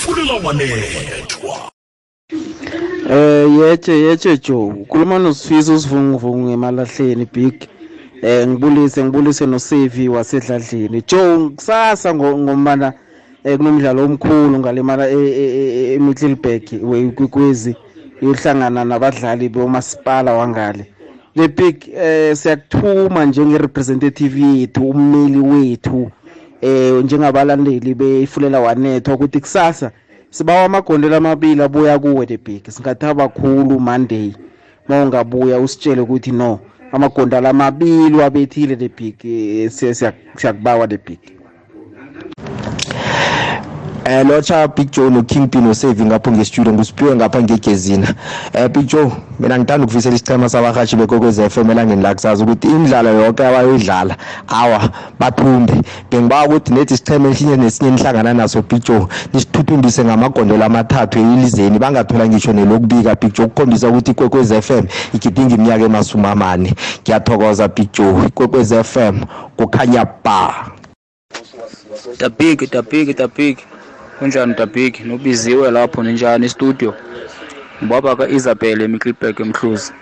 [0.04, 1.70] funeka wanethwa
[3.10, 7.54] Eh yeche yeche Joe ukhuluma nosifiso usivunguvungu emalahleni big.
[8.22, 11.02] Eh ngibulise ngibulise noSavi wasedladleni.
[11.06, 12.92] Joe kusasa ngombana
[13.44, 17.76] eh kunomdlalo omkhulu ngalemala eMiddelburg wekwezi
[18.22, 20.86] yohlangana nabadlali bomasipala wangale.
[21.34, 26.10] Le big eh siyakuthuma njenge representative yethu ummeli wethu
[26.60, 29.90] eh njengabalandeli befulela wanethwa ukuthi kusasa
[30.34, 32.62] sibawa amagondelo amabili abuya kuwe the big.
[32.70, 34.34] Singathaba khulu monday.
[34.88, 36.60] Uma ungabuya usitshele ukuthi no
[36.92, 39.16] amagondelo amabili wabethile the big.
[39.70, 41.18] Siyakubawa the big.
[44.04, 48.14] Eh locha Big Joe no Kingpin osaving ngapho ngestudio ngusiphiwe ngapha ngegezina
[48.52, 53.08] eh Big Joe mina ngithanda ukufisela isicema sabahashi bekokwez FM elangeni la kusazi ukuthi imidlalo
[53.08, 54.16] yonke abayidlala
[54.48, 55.72] awa bathumbe
[56.10, 62.52] bengiba ukuthi nethi isicema esinye nesinye nihlangana naso Joe nisithuthumbise ngamagondolo amathathu elizeni bangathola ngisho
[62.52, 66.74] nelokubika Joe ukukhombisa ukuthi ikwekwez FM igidinga iminyaka emasumamane.
[67.02, 69.20] Ngiyathokoza Big Joe ikwekwez FM
[69.56, 70.70] kukhanya ba
[72.18, 73.73] the big the
[74.24, 76.94] big the big kunjani dabig nobiziwe lapho ninjani studio
[77.82, 79.92] ngibaba ka-isabel emiclibek emhluzi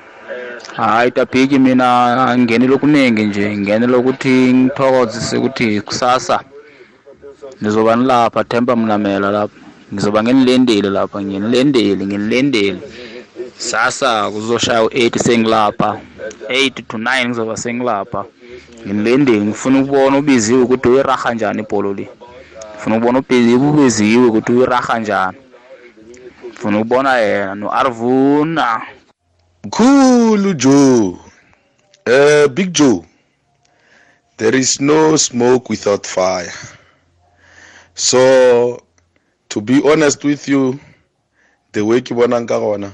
[0.77, 3.57] hayi dabig mina ngingenele okuningi nje.
[3.57, 6.41] Ngingenele ukuthi ngithokozise ukuthi kusasa.
[7.61, 9.57] Nizoba nilapha themba mnamela lapha.
[9.93, 12.81] Ngizoba nginilendeli lapha nginilendeli nginilendeli
[13.59, 16.01] sasa kuzoshaya u-eight sengilapha.
[16.49, 18.25] Eight to nine ngizoba sengilapha.
[18.87, 22.09] Nginilendeli ngifuna ukubona ubiziwe ukuthi uyiraha njani ibholo le.
[22.83, 25.39] Funa ukubona ubeziwe ukuthi uyiraha njani
[26.59, 28.67] funa ukubona yena no-arvuna
[29.71, 31.19] Cool Joe.
[32.05, 33.07] Uh, Big Joe.
[34.37, 36.51] There is no smoke without fire.
[37.95, 38.85] So,
[39.51, 40.81] to be honest with you,
[41.71, 42.91] the way ke bonang ka gona,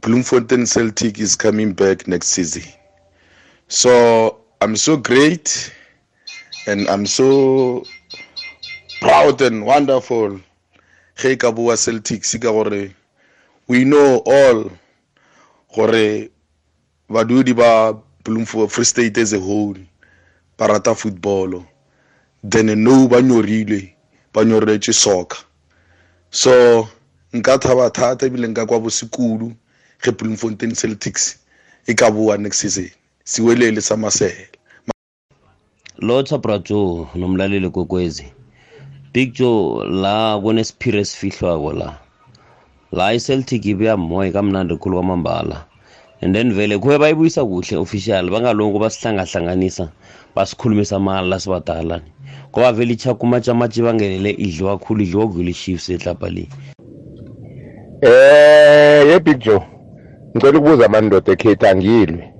[0.00, 2.62] Bloemfontein Celtic is coming back next season.
[3.66, 5.74] So, I'm so great
[6.68, 7.82] and I'm so
[9.02, 10.38] proud and wonderful.
[11.16, 12.94] Ge ka bua Celtics ka gore
[13.66, 14.70] we know all
[15.74, 16.30] gore
[17.10, 19.74] badudi ba Bloemfontein Free State as a whole
[20.56, 21.66] ba rata football
[22.44, 23.92] then no ba nyorile
[24.32, 25.38] ba nyoretse soccer.
[26.30, 26.88] So
[27.34, 29.52] nka thaba thata ebile nka kwa bosekudu
[30.02, 31.38] ge Bloemfontein Celtics
[31.86, 32.90] e ka bua next season.
[33.24, 34.46] Siwelele sa masela
[35.98, 38.41] lotha brajo nomlaleli kokwezi.
[39.12, 41.98] Big joe la kunesiphiro esifihlwako la
[42.92, 45.64] la iceltic ibuya moya kamnandi khulu kwamambala
[46.22, 49.88] and then vele kuye bayibuyisa kuhle official bangalongo basihlangahlanganisa
[50.34, 52.00] basikhulumisa amala lasibadala
[52.50, 56.48] ngoba vele ichakumatshamatshi bangenele idliwa khulu idliwa kudlula i-chiefs ehlapha le
[58.02, 59.62] Eh ye Big Joe.
[60.34, 62.32] Ngicela ukubuza amandoda ekhetha angilwe.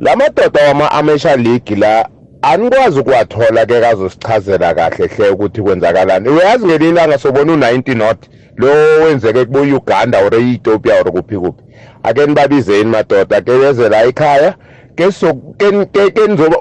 [0.00, 2.08] La madoda wama Amateur League la
[2.42, 6.28] anikwazi ukuwathola ke kazosichazela kahle hle ukuthi kwenzakalani.
[6.28, 8.18] Uyazi ngelinye ilanga sobona u90 not
[8.56, 8.68] lo
[9.04, 11.62] wenzeke kubo Uganda or eEthiopia or kuphi kuphi.
[12.02, 14.54] Ake nibabizeni madoda ke beze la ekhaya
[14.96, 16.56] ke so ke ke nizoba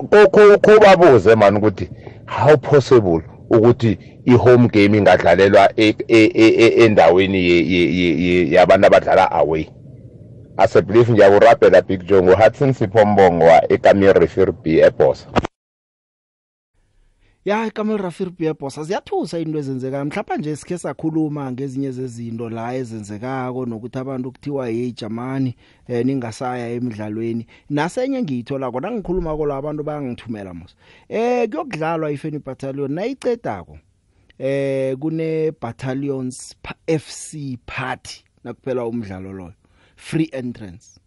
[0.62, 1.90] kubabuze man ukuthi
[2.28, 9.66] how possible ukuthi i-home game ingadlalelwa e- e- e- endaweni yabantu abadlala away
[10.58, 15.26] asebelieve nje akurabhela big joe nguhudson siphombongo wa ekamir refer b ebosa
[17.48, 20.06] ya ikamel rafir biebosa ziyathusa into ezenzekayo.
[20.06, 25.56] Mhlawumbe nje sikhe sakhuluma ngezinye zezinto la ezenzekako nokuthi abantu kuthiwa hey jamani
[25.88, 27.48] eh ningasaya emidlalweni.
[27.70, 30.76] Nasenye ngiyithola kona ngikhuluma ko la abantu bayangithumela mos.
[31.10, 32.91] Eh kuyokudlalwa ifeni battalion.
[32.91, 33.80] Nayicedako
[34.39, 36.56] eh kune battalions
[36.88, 39.54] FC party nakuphela umdlalo loyo.
[39.95, 41.00] Free entrance.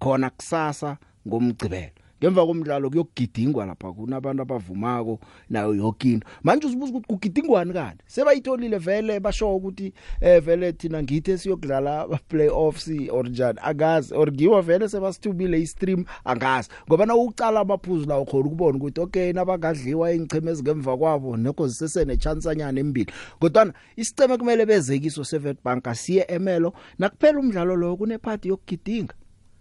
[0.00, 0.96] Khona kusasa
[1.26, 1.90] ngomgcibelo
[2.22, 6.26] ngemva komdlalo kuyogidingwa lapha kunabantu abavumako nayo yonke into.
[6.42, 8.04] Manje uzibuza ukuthi kugidingwani kanti?
[8.06, 13.58] Sebayitholile vele basho ukuthi eh vele thina ngithe siyokudlala playoffs or njani?
[13.62, 16.04] Akazi or ngiwa vele sebasithubile istream?
[16.24, 16.68] Angazi.
[16.88, 22.16] Ngoba na ucala amaphuzu lawo khona ukubona ukuthi okay nabangadliwa ingcheme ezingemva kwabo nekho zisesene
[22.16, 23.12] chance anyana embili.
[23.40, 29.14] Kodwa isiceme kumele bezekiso sevet bank asiye emelo nakuphela umdlalo lo kune party yokugidinga.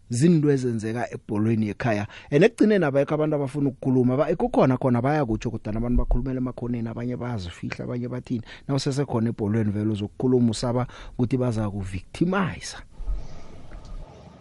[0.10, 5.76] Zinto ezenzeka ebholweni ekhaya enekugcine nabayekho abantu abafuna ukukhuluma ba ekukhona khona baya kutsho kodwa
[5.76, 11.70] abantu bakhulumela emakhoneni abanye bazifihla abanye bathini nawusese khona ebholweni vele uzokukhuluma usaba ukuthi baza
[11.70, 12.78] ku victimize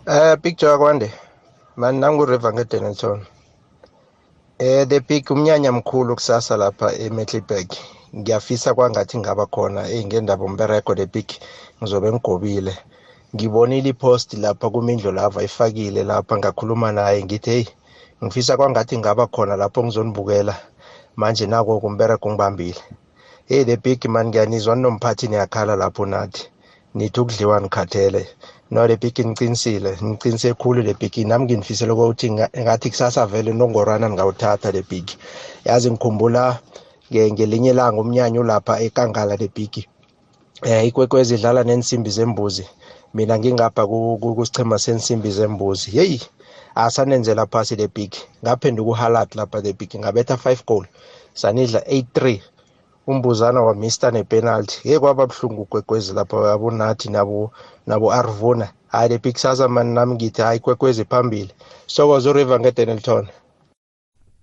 [0.07, 1.11] Eh picture kwande
[1.77, 3.21] mani nangu River ngeDenelton
[4.59, 7.69] Eh the big umnyanya mkhulu kusasa lapha eMecklenburg
[8.17, 11.29] ngiyafisa kwangathi ngaba khona eh ngendaba umbereko the big
[11.83, 12.75] ngizobe ngigobile.
[13.37, 17.65] Ngibonile ipost lapha kumindlo lava ifakile lapha ngakhuluma naye ngithi hey
[18.25, 20.55] ngifisa kwangathi ngaba khona lapho ngizonibukela
[21.21, 22.81] manje nako kumbereko ngibambile.
[23.49, 26.43] Hey the big man ngiyanizwa ninomphathi niyakhala lapho nathi.
[26.95, 28.23] Nithi ukudliwa nikhathele.
[28.71, 31.15] No the big ngiqinisile ngiqinise khulu le big.
[31.27, 35.07] Nami nginifisela ukuthi nga- ngathi kusasa vele nongorwana ngawuthatha le big.
[35.65, 36.59] Yazi ngikhumbula
[37.13, 39.87] nge- ngelinye ilanga umnyanya ulapha ekangala le big.
[40.63, 42.65] Eh ikwekwezi idlala nensimbi zembuzi.
[43.17, 45.91] Mina ngingapha ku- ku- kusichema sensimbi zembuzi.
[45.91, 46.19] Hey
[46.75, 48.13] asanenzela phasi le big.
[48.45, 49.91] Ngaphenduka uhalat lapha the big.
[49.97, 50.85] Ngabetha 5 goal.
[51.35, 52.41] Sanidla 8-3
[53.07, 54.81] umbuzana wa Mr nepenalty.
[54.89, 57.51] Hey kwaba buhlungu kwekwezi lapha abonathi nabo
[57.87, 58.69] nabo Arvuna.
[58.89, 61.51] Hayi le big sasa man nami ngithi hayi kwekwezi phambili.
[61.87, 63.27] Sokozo river ngeDenelton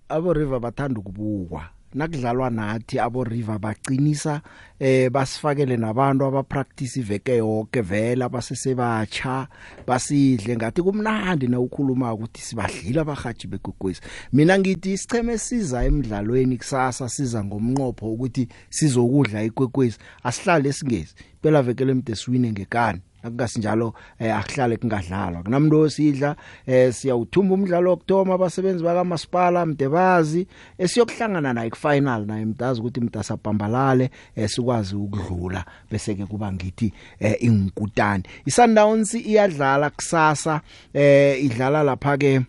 [0.08, 1.62] abo river bathanda ukubukwa.
[1.94, 4.40] Nakudlalwa nathi abo river baqinisa
[4.78, 9.48] eh basifakele nabantu abapractice iveke yonke vela basesebatsha
[9.86, 10.56] basidle.
[10.56, 14.00] Ngathi kumnandi na ukhuluma ukuthi sibadlila abahaji begogwezi
[14.32, 19.98] mina ngithi isicheme siza emidlalweni kusasa siza ngomnqopho ukuthi sizokudla ikwekwezi.
[20.22, 23.00] Asihlale singezi phela veke lemde siwine ngekani.
[23.24, 25.42] Akukasinjalo eh akuhlale kungadlalwa.
[25.42, 30.46] Kunamntu osidla eh siyawuthumba umdlalo wokuthoma abasebenzi baka masipala mdebazi
[30.78, 35.64] esiyokuhlangana naye ku final naye mdazi ukuthi mdasa pambalale eh sikwazi ukudlula.
[35.90, 40.60] Bese ke kuba ngithi eh ingkutani isundowns iyadlala kusasa
[40.94, 42.40] eh idlala lapha ke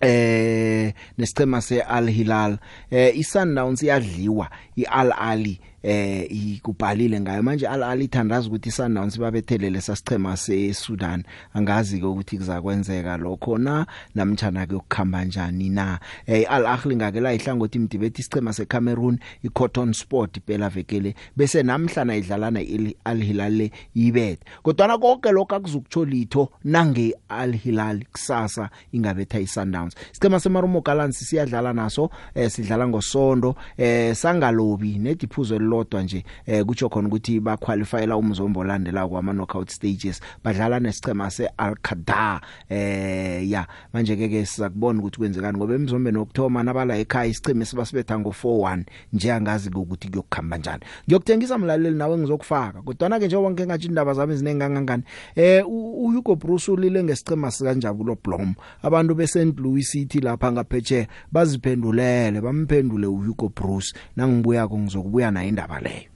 [0.00, 2.58] eh nesicema seAl Hilal.
[2.90, 7.42] Eh iSundowns iyadliwa iAl Ali eh ikubhalile ngayo.
[7.42, 11.22] Manje Al Ali ithandaza ukuthi iSundowns babethelele sasicema seSudan.
[11.54, 15.98] Angazi ke ukuthi kuzakwenzeka lokho na namtjana ke ukukhamba njani na.
[16.26, 22.18] Eh Al Ahly ngake la ihlangothi imdibethi isicema seCameroon iCotton Sport phela vekele bese namhlanje
[22.18, 24.44] idlalana iAl Hilal le ibethe.
[24.62, 29.94] Kodwa konke lokho akuzukutsho litho nange Al Hilal kusasa ingabetha iSundowns.
[30.12, 36.88] Isicema seMarumo Gallants siyadlala naso eh sidlala ngosonto eh sangalobi nediphuzo elilodwa nje eh kutsho
[36.88, 40.20] khona ukuthi ba qualifyela umzombo olandela kwama knockout stages.
[40.44, 46.96] Badlala nesicema seAl-Qada eh ya manje ke ke sizakubona ukuthi kwenzekani ngoba emzombeni wokthoma nabala
[46.98, 50.82] ekhaya isiceme sibasibetha ngo4-1 nje angazi ukuthi kuyokukhamba njani.
[51.08, 55.02] Ngiyokuthengisa mlaleli nawe ngizokufaka kodwa ke njengoba ngike ngathi indaba zami zinengangangani
[55.34, 58.54] eh u- uHugo Bruce ulile ngesicema sikanjabulo Blom.
[58.82, 63.94] Abantu beSt Louis City lapha ngaphetshe baziphendulele bamphendule uHugo Bruce.
[64.16, 66.10] Nangibuya ko ngizokubuya naye indaba leyo.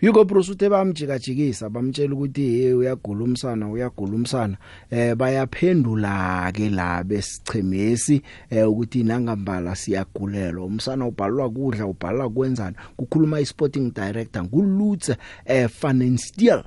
[0.00, 4.56] Hugo Bruce uthe bamjikajikisa bamtshela ukuthi hey uyagula umsana uyagula umsana
[4.90, 10.66] eh bayaphendula ke la besichemesi eh ukuthi nangambala siyagulelwa.
[10.66, 12.76] Umsana ubhalwa kudla ubhalwa kwenzani?
[12.96, 15.16] Kukhuluma isporting director ngulutse
[15.46, 16.64] eh Fanenstiel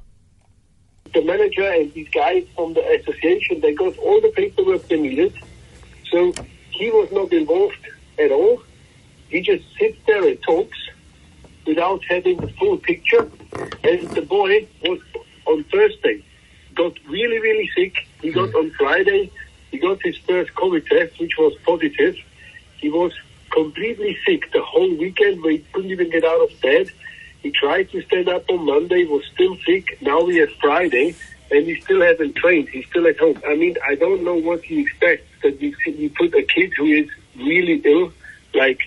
[1.13, 5.33] the manager and these guys from the association, they got all the paperwork they needed.
[6.11, 6.33] So
[6.71, 7.87] he was not involved
[8.19, 8.61] at all.
[9.29, 10.77] He just sits there and talks.
[11.67, 13.29] Without having the full picture.
[13.83, 14.99] And the boy was
[15.45, 16.23] on Thursday,
[16.73, 18.07] got really, really sick.
[18.21, 19.31] He got on Friday,
[19.71, 22.15] he got his first COVID test, which was positive.
[22.77, 23.11] He was
[23.51, 26.91] completely sick the whole weekend where he couldn't even get out of bed.
[27.43, 30.01] He tried to stand up on Monday, was still sick.
[30.01, 31.15] Now we have Friday,
[31.51, 32.69] and he still hasn't trained.
[32.69, 33.41] He's still at home.
[33.47, 36.85] I mean, I don't know what he expects that we, we put a kid who
[36.85, 38.11] is really ill,
[38.53, 38.79] like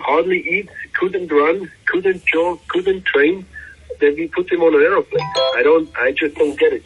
[0.00, 0.72] hardly eats,
[1.02, 3.44] couldn't run, couldn't jog, couldn't train,
[4.00, 5.28] that we put him on an aeroplane.
[5.56, 6.84] I don't, I just don't get it.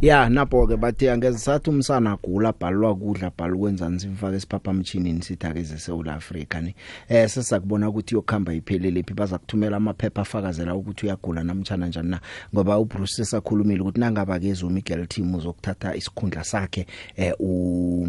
[0.00, 5.58] Ya napho ke bathe angeze sathi umsana agula bhalwa kudla bhala kwenzani simfake isiphaphamthinini sithake
[5.60, 6.74] eseSouth Africa ni.
[7.08, 12.20] Eh sesakubona ukuthi yokhamba iphelele phi baza kuthumela amaphepha afakazela ukuthi uyagula namtjana njani na.
[12.54, 16.86] Ngoba uBruce sesakhulumile ukuthi nangaba ke zo Miguel team uzokuthatha isikhundla sakhe
[17.16, 18.08] eh u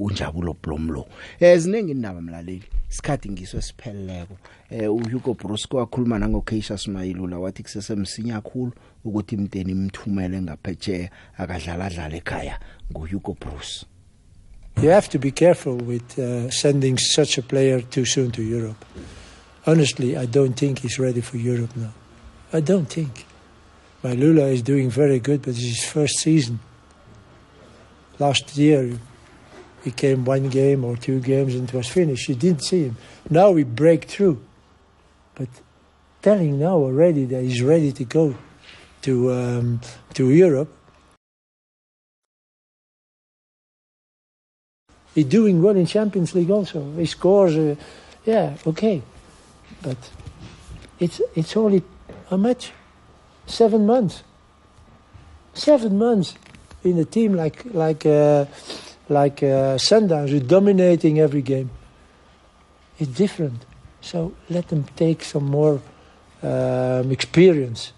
[0.00, 1.06] unjabulo Blomlo.
[1.40, 4.36] Eh ziningi indaba mlaleli isikhathi ngiso sipheleleko
[4.70, 8.72] eh uHugo Bruce kwakhuluma nango Keisha Smayilula wathi kusesemsinya kakhulu
[9.04, 12.58] ukuthi imnteni imthumele ngaphetsheya akadlala dlala ekhaya
[12.90, 13.86] nguHugo Bruce
[14.82, 18.84] You have to be careful with uh, sending such a player too soon to Europe.
[19.66, 21.92] Honestly, I don't think he's ready for Europe now.
[22.52, 23.24] I don't think.
[24.02, 26.58] Malula is doing very good, but it's his first season.
[28.18, 28.98] Last year,
[29.84, 32.28] he came one game or two games and it was finished.
[32.28, 32.96] You didn't see him.
[33.30, 34.44] Now we break through.
[35.34, 35.48] But
[36.20, 38.34] telling now already that he's ready to go
[39.04, 39.80] to um,
[40.14, 40.70] to Europe.
[45.14, 46.80] He's doing well in Champions League also.
[46.96, 47.76] He scores, uh,
[48.24, 49.02] yeah, okay,
[49.82, 49.98] but
[50.98, 51.82] it's it's only
[52.30, 52.72] how much?
[53.46, 54.22] Seven months.
[55.52, 56.34] Seven months
[56.82, 58.46] in a team like like uh,
[59.08, 61.70] like uh, Sundowns, who's dominating every game.
[62.98, 63.66] It's different.
[64.00, 65.80] So let them take some more
[66.42, 67.92] um, experience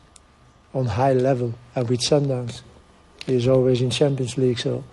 [0.76, 1.54] on high level.
[1.74, 2.60] And with Sundowns,
[3.24, 4.84] he's always in Champions League, so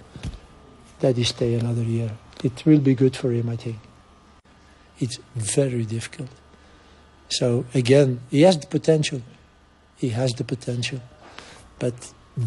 [1.02, 2.12] that he stay another year.
[2.44, 3.78] It will be good for him, I think.
[5.00, 6.30] It's very difficult.
[7.28, 9.22] So again, he has the potential.
[9.98, 11.02] He has the potential,
[11.80, 11.94] but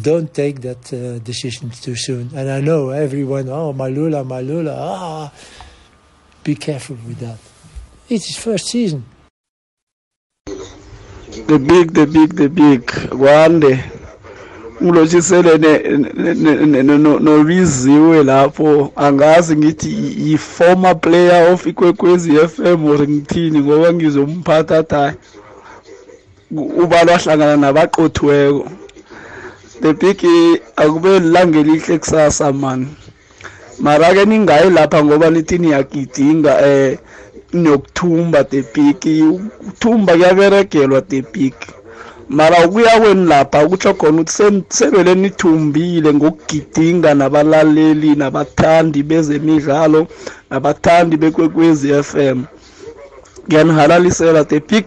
[0.09, 2.31] don't take that uh, decision too soon.
[2.35, 5.33] And I know everyone, oh, Malula, Malula, ah,
[6.43, 7.37] be careful with that.
[8.09, 9.05] It's his first season.
[11.45, 12.85] The big the big the big.
[13.09, 13.79] Kwande.
[14.83, 15.57] Ngilothisele
[17.19, 18.91] nobiziwe lapho.
[18.95, 19.89] Angazi ngithi
[20.33, 25.13] i-former player of ikwekwezi FM or ngithini ngoba ngizomphatha tha
[26.51, 28.69] ubalwa hlangana nabaqothiweko
[29.81, 30.21] the big
[30.75, 32.87] akube lilange lihle kusasa man.
[33.79, 36.97] Mara ke ningayi lapha ngoba nithi niyagidinga eh
[37.63, 39.01] nokuthumba the big
[39.31, 41.53] ukuthumba kuyaberegelwa the big
[42.29, 50.07] mara ukuya kweni lapha kutsho khona ukuthi sebele nithumbile ngokugidinga nabalaleli nabathandi bezemidlalo
[50.49, 52.37] nabathandi bekwekwezi FM
[53.47, 54.85] ngiyanihalalisela the big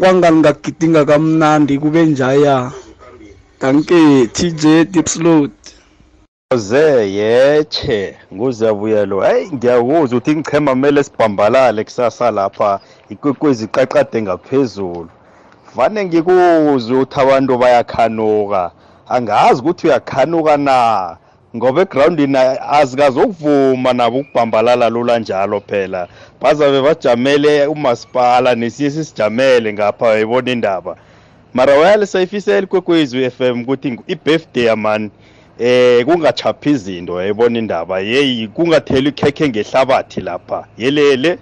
[0.00, 2.72] kwangani ngagidinga kamnandi kube njaya?
[3.60, 5.50] Danke TJ Dipslot
[6.56, 15.08] ze yeche nguzabuyelo hayi ngiyakuzwa ukuthi ngichema kumele sibhambalale kusasa lapha ikwekwezi iqaqade ngaphezulu.
[15.76, 18.70] Vane ngikuzwe ukuthi abantu bayakhanuka.
[19.08, 21.16] Angazi ukuthi uyakhanuka na
[21.56, 22.38] ngoba egrawundini
[22.70, 26.08] azikazokuvuma nabo ukubhambalala lula njalo phela.
[26.40, 30.96] Bazabe bajamele umasipala nesiye sisijamele ngapha wayibona indaba.
[31.54, 35.10] Mara wayalisayifisela ikwekwezi FM ukuthi i-birthday yamani
[35.62, 38.00] eh kungachaphi izinto yayibona indaba.
[38.00, 40.66] Yeyi kungatheli ikhekhe ngehlabathi lapha.
[40.78, 41.38] Yelele.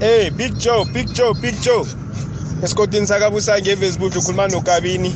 [0.00, 1.86] Hey Big Joe Big Joe Big Joe.
[2.62, 5.14] Esikodini sakabusa ngeVesbuhle ukhuluma noKabini?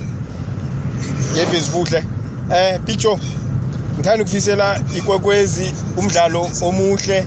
[1.32, 2.04] ngeVesbuhle
[2.54, 3.18] eh Big Joe
[3.94, 7.26] ngithanda ukufisela ikwekwezi umdlalo omuhle.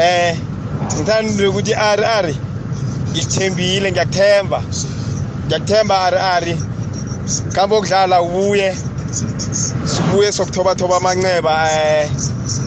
[0.00, 0.36] Eh
[0.96, 2.36] ngithanda ukuthi ari ari
[3.10, 4.62] ngithembile ngiyakuthemba.
[5.46, 6.56] Ngiyakuthemba ari ari
[7.54, 8.76] kambe okudlala ubuye
[9.92, 12.10] sibuye sokuthobathoba amanceba eh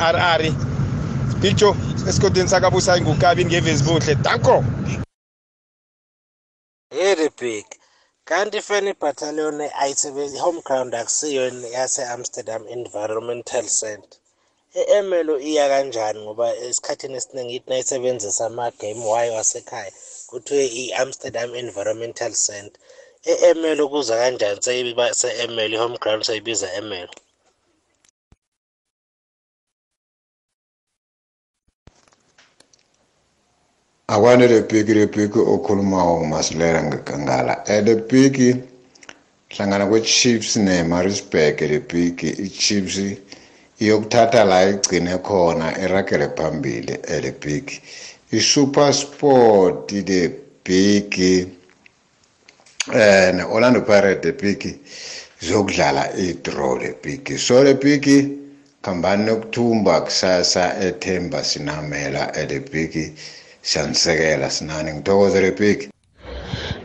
[0.08, 0.50] ari ari
[1.42, 1.76] Big Joe
[2.10, 4.64] esigodini sakabusayi ngukabini ngevesibuhle danko
[6.92, 7.66] Hey the big.
[8.26, 14.20] Kanti Fanny Battalion ayisebenzi home ground akusiyo yase Amsterdam Environmental Center.
[14.74, 19.92] E-Emelo iya kanjani ngoba esikhathini esiningi ithi nayisebenzisa ama-game wayo wasekhaya
[20.30, 22.82] kuthiwe i-Amsterdam Environmental Center.
[23.26, 24.62] E-Emelo kuza kanjani?
[24.62, 27.14] Seyiba se-Emelo i-home ground seyibiza Emelo.
[34.10, 38.56] akwane le piki le piki okhulumayo umasilela ngekangala um le piki
[39.50, 42.98] hlangana kwe-chiefs ne-marisburg le piki i-chiefs
[43.80, 47.82] iyokuthatha la igcine khona iragele phambili le piki
[48.32, 50.30] i-super sport le
[50.64, 51.59] piki
[52.94, 54.76] eh ne-orlando pirate le piki
[55.42, 58.38] zokudlala i-draw le piki so le piki
[58.82, 63.14] khambani nokuthumba kusasa ethemba sinamela le piki
[63.62, 65.90] siyanisekela sinani ngithokoze le piki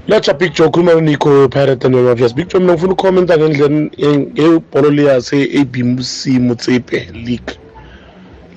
[0.09, 4.91] Latsha Big Joe khuluma noNico Pirate and Obvious Big Joe mina ngifuna ukhomenta ngendlela ngebholo
[4.91, 7.59] leyase ABC Motsepe League.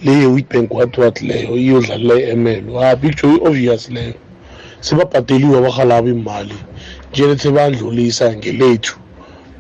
[0.04, 4.14] Leyo Witbank wathi wathi leyo iyodlalela eMelo ah Big Joe obvious leyo.
[4.82, 6.56] Sibabhadeliwe abahalaba imali
[7.14, 8.98] njene sebandlulisa ngelethu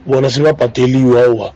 [0.05, 1.51] bona sibabhadeliwe awa.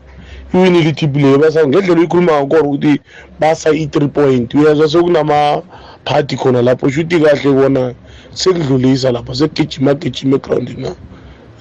[0.53, 1.37] Iwinile ithipi leyo?
[1.37, 2.99] Basa ngendlela uyikhuluma ngakona ukuthi
[3.39, 4.53] basa i-three point.
[4.53, 5.61] Uyezwa sekunama
[6.05, 7.93] party khona lapho shuthi kahle kona
[8.33, 10.95] sekudlulisa lapha sekugijima gijima egrawundini na?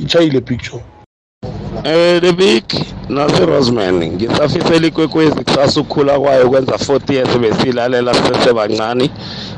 [0.01, 0.83] Itshayile picture.
[1.85, 2.65] Eh the big
[3.09, 9.11] nasi Roseman ngisafisela ikwekwezi kusasa ukukhula kwayo kwenza 40 years besilalela sisebancane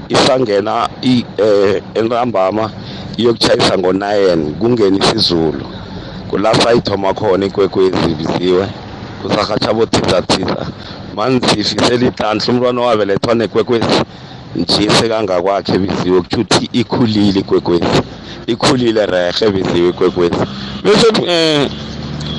[0.08, 2.70] isangena i eh entambama.
[3.16, 5.62] Iyokuchayisa ngo9 kungena isizulu.
[6.30, 8.68] Kulapha ithoma khona ikwekwezi biziwe
[9.22, 10.66] kusahatsha bothithathitha
[11.16, 14.02] manzifisela ihlanhla umntwana wabelethwa nekwekwezi
[14.56, 18.02] njise kangakwakhe biziwe kuthi ikhulile ikwekwezi.
[18.46, 20.36] Ikhulile rehe biziwe ikwekwezi.
[20.84, 21.70] Bese eh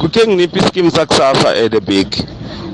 [0.01, 2.07] kukhe nginiphi iskimu sakusasa at the big?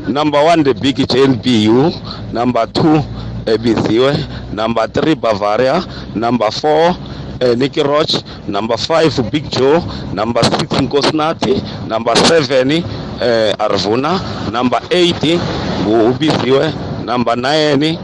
[0.08, 1.93] Number one the big jlbu
[2.34, 3.04] number two
[3.45, 4.18] ebiziwe
[4.54, 5.84] number three bavaria.
[6.16, 6.95] Number four
[7.41, 8.15] uh, Nicky Roach,
[8.47, 9.79] number five Big Joe,
[10.13, 15.15] number six Nkosnati, number seven uh, Arvuna, number eight
[15.85, 17.97] Ubiziwe, number nine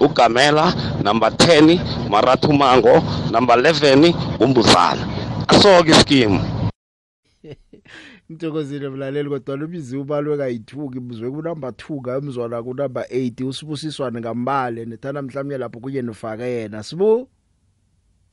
[0.00, 0.72] ugamela
[1.02, 5.06] number 10 marathu mango number 11 umbuzana.
[5.48, 6.40] Asoke iskimu
[8.30, 14.20] ngithokozile mlaleli kodwa lubizi ubalwe kayi2 ibuzwe ku number 2 kamzwana ku number 8 usibusiswane
[14.20, 17.28] ngambale nethana mhlawumnye lapho kuye nofaka yena sibu?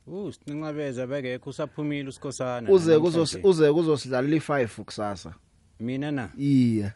[0.08, 5.34] Uh sincabeza bekekho usaphumile usikhosana uze kuzos uze kuzosidlalela i5 kusasa.
[5.80, 6.30] Mina na?
[6.38, 6.94] Iya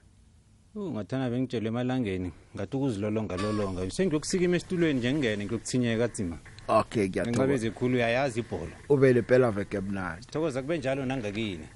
[0.75, 3.91] Uh ngathana bengitshela emalangeni ngathi ukuzilolonga lolonga.
[3.91, 6.37] Sengiyokusikima esitulweni nje ngingene ngiyokuthinyeka tsima
[6.67, 7.43] okay ngiyathokoza.
[7.43, 8.75] Ngicabeze khulu uyayazi ibhola.
[8.89, 11.67] Ubele phela veke mnandi thokoza kube njalo nangakini.